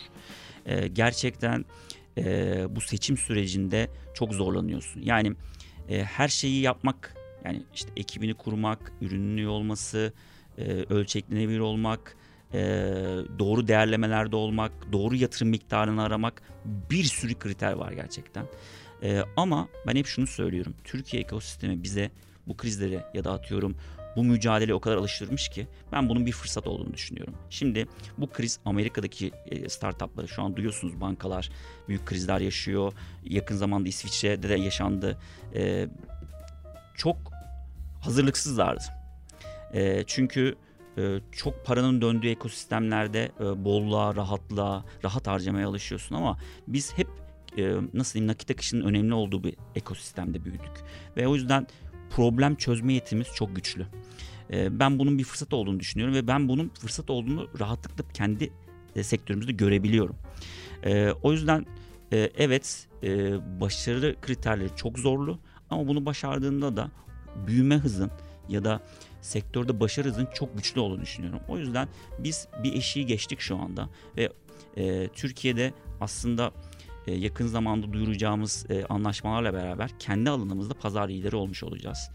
E, 0.65 0.88
gerçekten 0.88 1.65
e, 2.17 2.65
bu 2.70 2.82
seçim 2.82 3.17
sürecinde 3.17 3.89
çok 4.13 4.34
zorlanıyorsun. 4.34 5.02
Yani 5.02 5.34
e, 5.89 6.04
her 6.04 6.28
şeyi 6.28 6.62
yapmak, 6.62 7.15
yani 7.46 7.63
işte 7.76 7.89
ekibini 7.98 8.34
kurmak, 8.34 8.91
ürünün 9.02 9.46
olması, 9.46 10.13
e, 10.58 10.63
ölçeklenebilir 10.89 11.60
olmak, 11.60 12.17
e, 12.54 12.60
doğru 13.40 13.68
değerlemelerde 13.68 14.36
olmak, 14.36 14.72
doğru 14.92 15.16
yatırım 15.16 15.50
miktarını 15.50 16.04
aramak 16.04 16.42
bir 16.66 17.04
sürü 17.04 17.40
kriter 17.40 17.74
var 17.74 17.92
gerçekten. 17.92 18.46
E, 19.04 19.22
ama 19.38 19.68
ben 19.88 19.96
hep 19.96 20.06
şunu 20.06 20.28
söylüyorum. 20.28 20.76
Türkiye 20.84 21.24
ekosistemi 21.24 21.84
bize 21.84 22.12
bu 22.48 22.58
krizleri 22.58 23.00
ya 23.14 23.24
da 23.24 23.32
atıyorum 23.32 23.76
bu 24.16 24.24
mücadele 24.24 24.74
o 24.74 24.80
kadar 24.80 24.98
alıştırmış 24.98 25.50
ki 25.50 25.68
ben 25.92 26.10
bunun 26.10 26.26
bir 26.26 26.32
fırsat 26.32 26.68
olduğunu 26.68 26.94
düşünüyorum. 26.94 27.34
Şimdi 27.50 27.88
bu 28.18 28.30
kriz 28.30 28.60
Amerika'daki 28.66 29.32
e, 29.46 29.70
startupları 29.70 30.28
şu 30.28 30.44
an 30.44 30.56
duyuyorsunuz 30.56 31.02
bankalar 31.02 31.50
büyük 31.88 32.06
krizler 32.06 32.40
yaşıyor. 32.40 32.94
Yakın 33.24 33.56
zamanda 33.56 33.90
İsviçre'de 33.90 34.50
de 34.50 34.56
yaşandı. 34.56 35.18
E, 35.56 35.88
çok 36.96 37.18
hazırlıksızlardı. 38.02 38.84
E, 39.74 40.04
çünkü 40.08 40.56
çok 41.32 41.65
paranın 41.65 42.01
döndüğü 42.01 42.30
ekosistemlerde 42.30 43.32
bolluğa, 43.39 44.15
rahatlığa, 44.15 44.86
rahat 45.04 45.27
harcamaya 45.27 45.67
alışıyorsun 45.67 46.15
ama 46.15 46.38
biz 46.67 46.93
hep 46.97 47.08
nasıl 47.93 48.13
diyeyim 48.13 48.32
nakit 48.32 48.51
akışının 48.51 48.86
önemli 48.86 49.13
olduğu 49.13 49.43
bir 49.43 49.56
ekosistemde 49.75 50.45
büyüdük. 50.45 50.71
Ve 51.17 51.27
o 51.27 51.36
yüzden 51.36 51.67
problem 52.10 52.56
çözme 52.56 52.93
yetimiz 52.93 53.27
çok 53.36 53.56
güçlü. 53.56 53.86
Ee, 54.51 54.80
ben 54.80 54.99
bunun 54.99 55.17
bir 55.17 55.23
fırsat 55.23 55.54
olduğunu 55.54 55.80
düşünüyorum 55.80 56.15
ve 56.15 56.27
ben 56.27 56.47
bunun 56.47 56.69
fırsat 56.69 57.10
olduğunu 57.10 57.49
rahatlıkla 57.60 58.04
kendi 58.13 58.51
e, 58.95 59.04
sektörümüzde 59.04 59.51
görebiliyorum. 59.51 60.15
Ee, 60.84 61.12
o 61.23 61.32
yüzden 61.32 61.65
e, 62.13 62.30
evet 62.38 62.88
e, 63.04 63.34
başarı 63.62 64.15
kriterleri 64.21 64.69
çok 64.75 64.99
zorlu 64.99 65.39
ama 65.69 65.88
bunu 65.88 66.06
başardığında 66.06 66.77
da 66.77 66.91
büyüme 67.47 67.75
hızın 67.75 68.12
ya 68.49 68.63
da 68.63 68.82
sektörde 69.22 69.80
başarı 69.80 70.08
hızın 70.08 70.28
çok 70.34 70.58
güçlü 70.58 70.82
olduğunu 70.82 71.02
düşünüyorum. 71.02 71.40
O 71.48 71.58
yüzden 71.58 71.88
biz 72.20 72.48
bir 72.64 72.74
eşiği 72.74 73.06
geçtik 73.06 73.40
şu 73.40 73.58
anda 73.58 73.90
ve 74.18 74.30
Türkiye'de 75.14 75.74
aslında 76.02 76.52
e, 77.08 77.14
yakın 77.14 77.48
zamanda 77.48 77.94
duyuracağımız 77.94 78.66
e, 78.70 78.86
anlaşmalarla 78.86 79.54
beraber 79.54 79.92
kendi 80.00 80.30
alanımızda 80.30 80.74
pazar 80.74 81.10
lideri 81.10 81.36
olmuş 81.36 81.64
olacağız. 81.64 82.10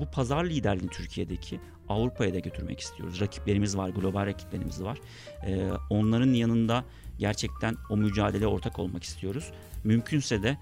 Bu 0.00 0.10
pazar 0.10 0.44
liderliğini 0.44 0.90
Türkiye'deki 0.90 1.60
Avrupa'ya 1.88 2.34
da 2.34 2.38
götürmek 2.38 2.80
istiyoruz. 2.80 3.20
Rakiplerimiz 3.20 3.76
var, 3.76 3.88
global 3.88 4.26
rakiplerimiz 4.26 4.82
var. 4.82 4.98
E, 5.46 5.70
onların 5.90 6.32
yanında 6.32 6.84
gerçekten 7.18 7.76
o 7.90 7.96
mücadeleye 7.96 8.48
ortak 8.48 8.78
olmak 8.78 9.02
istiyoruz. 9.04 9.50
Mümkünse 9.84 10.42
de 10.42 10.58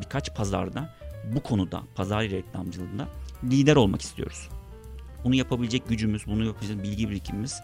birkaç 0.00 0.34
pazarda 0.34 0.94
bu 1.34 1.42
konuda, 1.42 1.82
pazar 1.94 2.22
reklamcılığında 2.22 3.08
lider 3.44 3.76
olmak 3.76 4.02
istiyoruz. 4.02 4.48
Bunu 5.24 5.34
yapabilecek 5.34 5.88
gücümüz, 5.88 6.26
bunu 6.26 6.44
yapabilecek 6.44 6.82
bilgi 6.82 7.10
birikimimiz, 7.10 7.62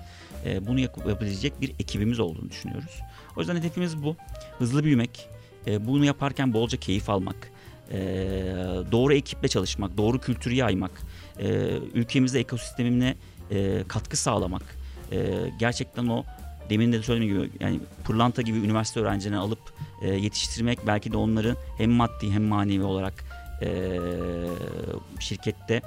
bunu 0.60 0.80
yapabilecek 0.80 1.60
bir 1.60 1.70
ekibimiz 1.70 2.20
olduğunu 2.20 2.50
düşünüyoruz. 2.50 3.00
O 3.36 3.40
yüzden 3.40 3.56
hedefimiz 3.56 4.02
bu. 4.02 4.16
Hızlı 4.58 4.84
büyümek, 4.84 5.28
e, 5.66 5.86
bunu 5.86 6.04
yaparken 6.04 6.52
bolca 6.52 6.78
keyif 6.80 7.10
almak, 7.10 7.52
e, 7.92 7.98
doğru 8.92 9.14
ekiple 9.14 9.48
çalışmak, 9.48 9.96
doğru 9.96 10.20
kültürü 10.20 10.54
yaymak, 10.54 11.02
e, 11.38 11.46
ülkemizde 11.94 12.40
ekosistemine 12.40 13.14
e, 13.50 13.84
katkı 13.88 14.16
sağlamak, 14.16 14.62
e, 15.12 15.50
gerçekten 15.58 16.06
o 16.06 16.24
demin 16.70 16.92
de 16.92 17.02
söylediğim 17.02 17.34
gibi 17.34 17.50
yani 17.60 17.80
pırlanta 18.04 18.42
gibi 18.42 18.58
üniversite 18.58 19.00
öğrencilerini 19.00 19.38
alıp 19.38 19.58
e, 20.02 20.08
yetiştirmek 20.08 20.86
belki 20.86 21.12
de 21.12 21.16
onları 21.16 21.56
hem 21.78 21.90
maddi 21.90 22.30
hem 22.30 22.42
manevi 22.42 22.82
olarak 22.82 23.24
e, 23.62 23.98
şirkette 25.20 25.82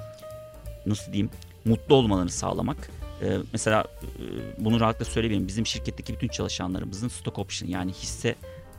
nasıl 0.86 1.12
diyeyim 1.12 1.30
mutlu 1.64 1.94
olmalarını 1.94 2.30
sağlamak. 2.30 2.90
E, 3.22 3.38
mesela 3.52 3.84
e, 4.02 4.64
bunu 4.64 4.80
rahatlıkla 4.80 5.12
söyleyebilirim. 5.12 5.48
Bizim 5.48 5.66
şirketteki 5.66 6.14
bütün 6.14 6.28
çalışanlarımızın 6.28 7.08
stock 7.08 7.38
option 7.38 7.68
yani 7.68 7.92
hisse 7.92 8.28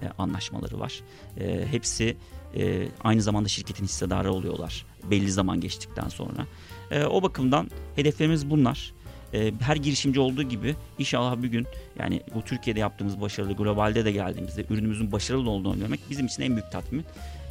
e, 0.01 0.07
anlaşmaları 0.17 0.79
var. 0.79 1.01
E, 1.39 1.67
hepsi 1.71 2.17
e, 2.55 2.87
aynı 3.03 3.21
zamanda 3.21 3.49
şirketin 3.49 3.83
hissedarı 3.83 4.33
oluyorlar 4.33 4.85
belli 5.03 5.31
zaman 5.31 5.61
geçtikten 5.61 6.07
sonra. 6.07 6.47
E, 6.91 7.03
o 7.05 7.23
bakımdan 7.23 7.71
hedeflerimiz 7.95 8.49
bunlar. 8.49 8.93
E, 9.33 9.51
her 9.61 9.75
girişimci 9.75 10.19
olduğu 10.19 10.43
gibi 10.43 10.75
inşallah 10.99 11.43
bir 11.43 11.47
gün 11.47 11.67
yani 11.99 12.21
bu 12.35 12.41
Türkiye'de 12.41 12.79
yaptığımız 12.79 13.21
başarılı 13.21 13.53
globalde 13.53 14.05
de 14.05 14.11
geldiğimizde 14.11 14.65
ürünümüzün 14.69 15.11
başarılı 15.11 15.49
olduğunu 15.49 15.79
görmek 15.79 15.99
bizim 16.09 16.25
için 16.25 16.43
en 16.43 16.55
büyük 16.55 16.71
tatmin. 16.71 17.05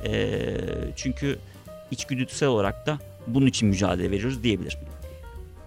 E, 0.04 0.56
çünkü 0.96 1.38
içgüdüsel 1.90 2.48
olarak 2.48 2.86
da 2.86 2.98
bunun 3.26 3.46
için 3.46 3.68
mücadele 3.68 4.10
veriyoruz 4.10 4.42
diyebilirim. 4.42 4.78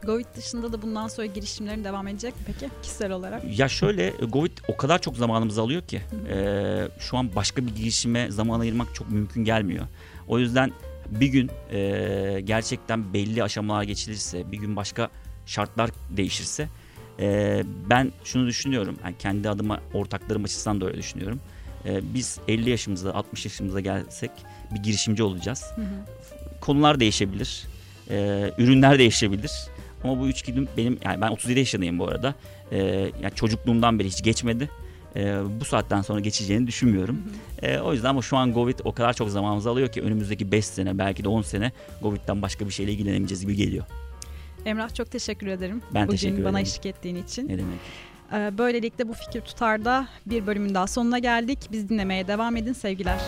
Govit 0.06 0.28
dışında 0.36 0.74
da 0.74 0.82
bundan 0.82 1.08
sonra 1.08 1.28
girişimlerin 1.28 1.84
devam 1.84 2.08
edecek 2.08 2.36
mi 2.36 2.42
peki 2.46 2.70
kişisel 2.82 3.12
olarak? 3.12 3.60
Ya 3.60 3.70
şöyle 3.70 4.10
Govit 4.10 4.62
o 4.68 4.78
kadar 4.78 5.02
çok 5.02 5.18
zamanımızı 5.18 5.62
alıyor 5.62 5.82
ki 5.82 6.02
e, 6.30 6.88
şu 7.00 7.18
an 7.18 7.36
başka 7.36 7.68
bir 7.68 7.76
girişime 7.76 8.32
zaman 8.32 8.60
ayırmak 8.60 8.96
çok 8.96 9.12
mümkün 9.12 9.44
gelmiyor. 9.44 9.88
O 10.28 10.40
yüzden 10.40 10.72
bir 11.10 11.28
gün 11.28 11.52
e, 11.72 12.42
gerçekten 12.44 13.14
belli 13.14 13.44
aşamalar 13.44 13.84
geçilirse 13.84 14.52
bir 14.52 14.58
gün 14.58 14.76
başka 14.76 15.10
şartlar 15.46 15.90
değişirse 16.10 16.68
e, 17.20 17.64
ben 17.90 18.12
şunu 18.24 18.48
düşünüyorum 18.48 18.96
yani 19.04 19.16
kendi 19.20 19.50
adıma 19.50 19.80
ortaklarım 19.94 20.44
açısından 20.44 20.82
da 20.82 20.86
öyle 20.86 20.98
düşünüyorum. 20.98 21.40
E, 21.86 22.14
biz 22.14 22.40
50 22.48 22.70
yaşımızda 22.70 23.16
60 23.16 23.46
yaşımıza 23.46 23.80
gelsek 23.80 24.32
bir 24.72 24.80
girişimci 24.80 25.24
olacağız. 25.24 25.64
Hı 25.76 25.82
hı. 25.82 25.86
Konular 26.62 27.00
değişebilir. 27.00 27.64
E, 28.10 28.52
ürünler 28.58 29.00
değişebilir. 29.00 29.52
Ama 30.04 30.20
bu 30.20 30.28
üç 30.28 30.42
gün 30.42 30.70
benim 30.78 31.00
yani 31.06 31.22
ben 31.22 31.28
37 31.28 31.60
yaşındayım 31.60 32.00
bu 32.00 32.08
arada. 32.08 32.36
Ee, 32.72 32.78
yani 33.22 33.36
çocukluğumdan 33.36 34.00
beri 34.00 34.08
hiç 34.08 34.24
geçmedi. 34.24 34.70
Ee, 35.16 35.38
bu 35.60 35.66
saatten 35.66 36.02
sonra 36.02 36.20
geçeceğini 36.20 36.68
düşünmüyorum. 36.68 37.22
Ee, 37.62 37.80
o 37.80 37.94
yüzden 37.94 38.10
ama 38.10 38.22
şu 38.22 38.38
an 38.38 38.54
Covid 38.54 38.80
o 38.84 38.92
kadar 38.94 39.14
çok 39.14 39.30
zamanımızı 39.30 39.70
alıyor 39.70 39.88
ki 39.88 40.02
önümüzdeki 40.02 40.52
5 40.52 40.66
sene 40.66 40.98
belki 40.98 41.24
de 41.24 41.28
10 41.28 41.42
sene 41.42 41.72
Covid'den 42.02 42.42
başka 42.42 42.66
bir 42.66 42.72
şeyle 42.74 42.92
ilgilenemeyeceğiz 42.92 43.42
gibi 43.42 43.56
geliyor. 43.56 43.86
Emrah 44.66 44.94
çok 44.96 45.12
teşekkür 45.12 45.48
ederim. 45.48 45.82
Ben 45.94 46.08
Bugün 46.08 46.12
teşekkür 46.18 46.34
ederim. 46.34 46.46
bana 46.50 46.62
eşlik 46.62 46.86
ettiğin 46.86 47.16
için. 47.16 47.50
Ne 47.50 47.58
demek. 47.58 47.80
Ee, 48.34 48.58
böylelikle 48.58 49.08
bu 49.08 49.14
fikir 49.14 49.42
tutarda 49.42 50.08
bir 50.26 50.48
bölümün 50.48 50.76
daha 50.76 50.88
sonuna 50.88 51.20
geldik. 51.20 51.60
Biz 51.72 51.90
dinlemeye 51.90 52.28
devam 52.28 52.56
edin 52.58 52.74
sevgiler. 52.74 53.20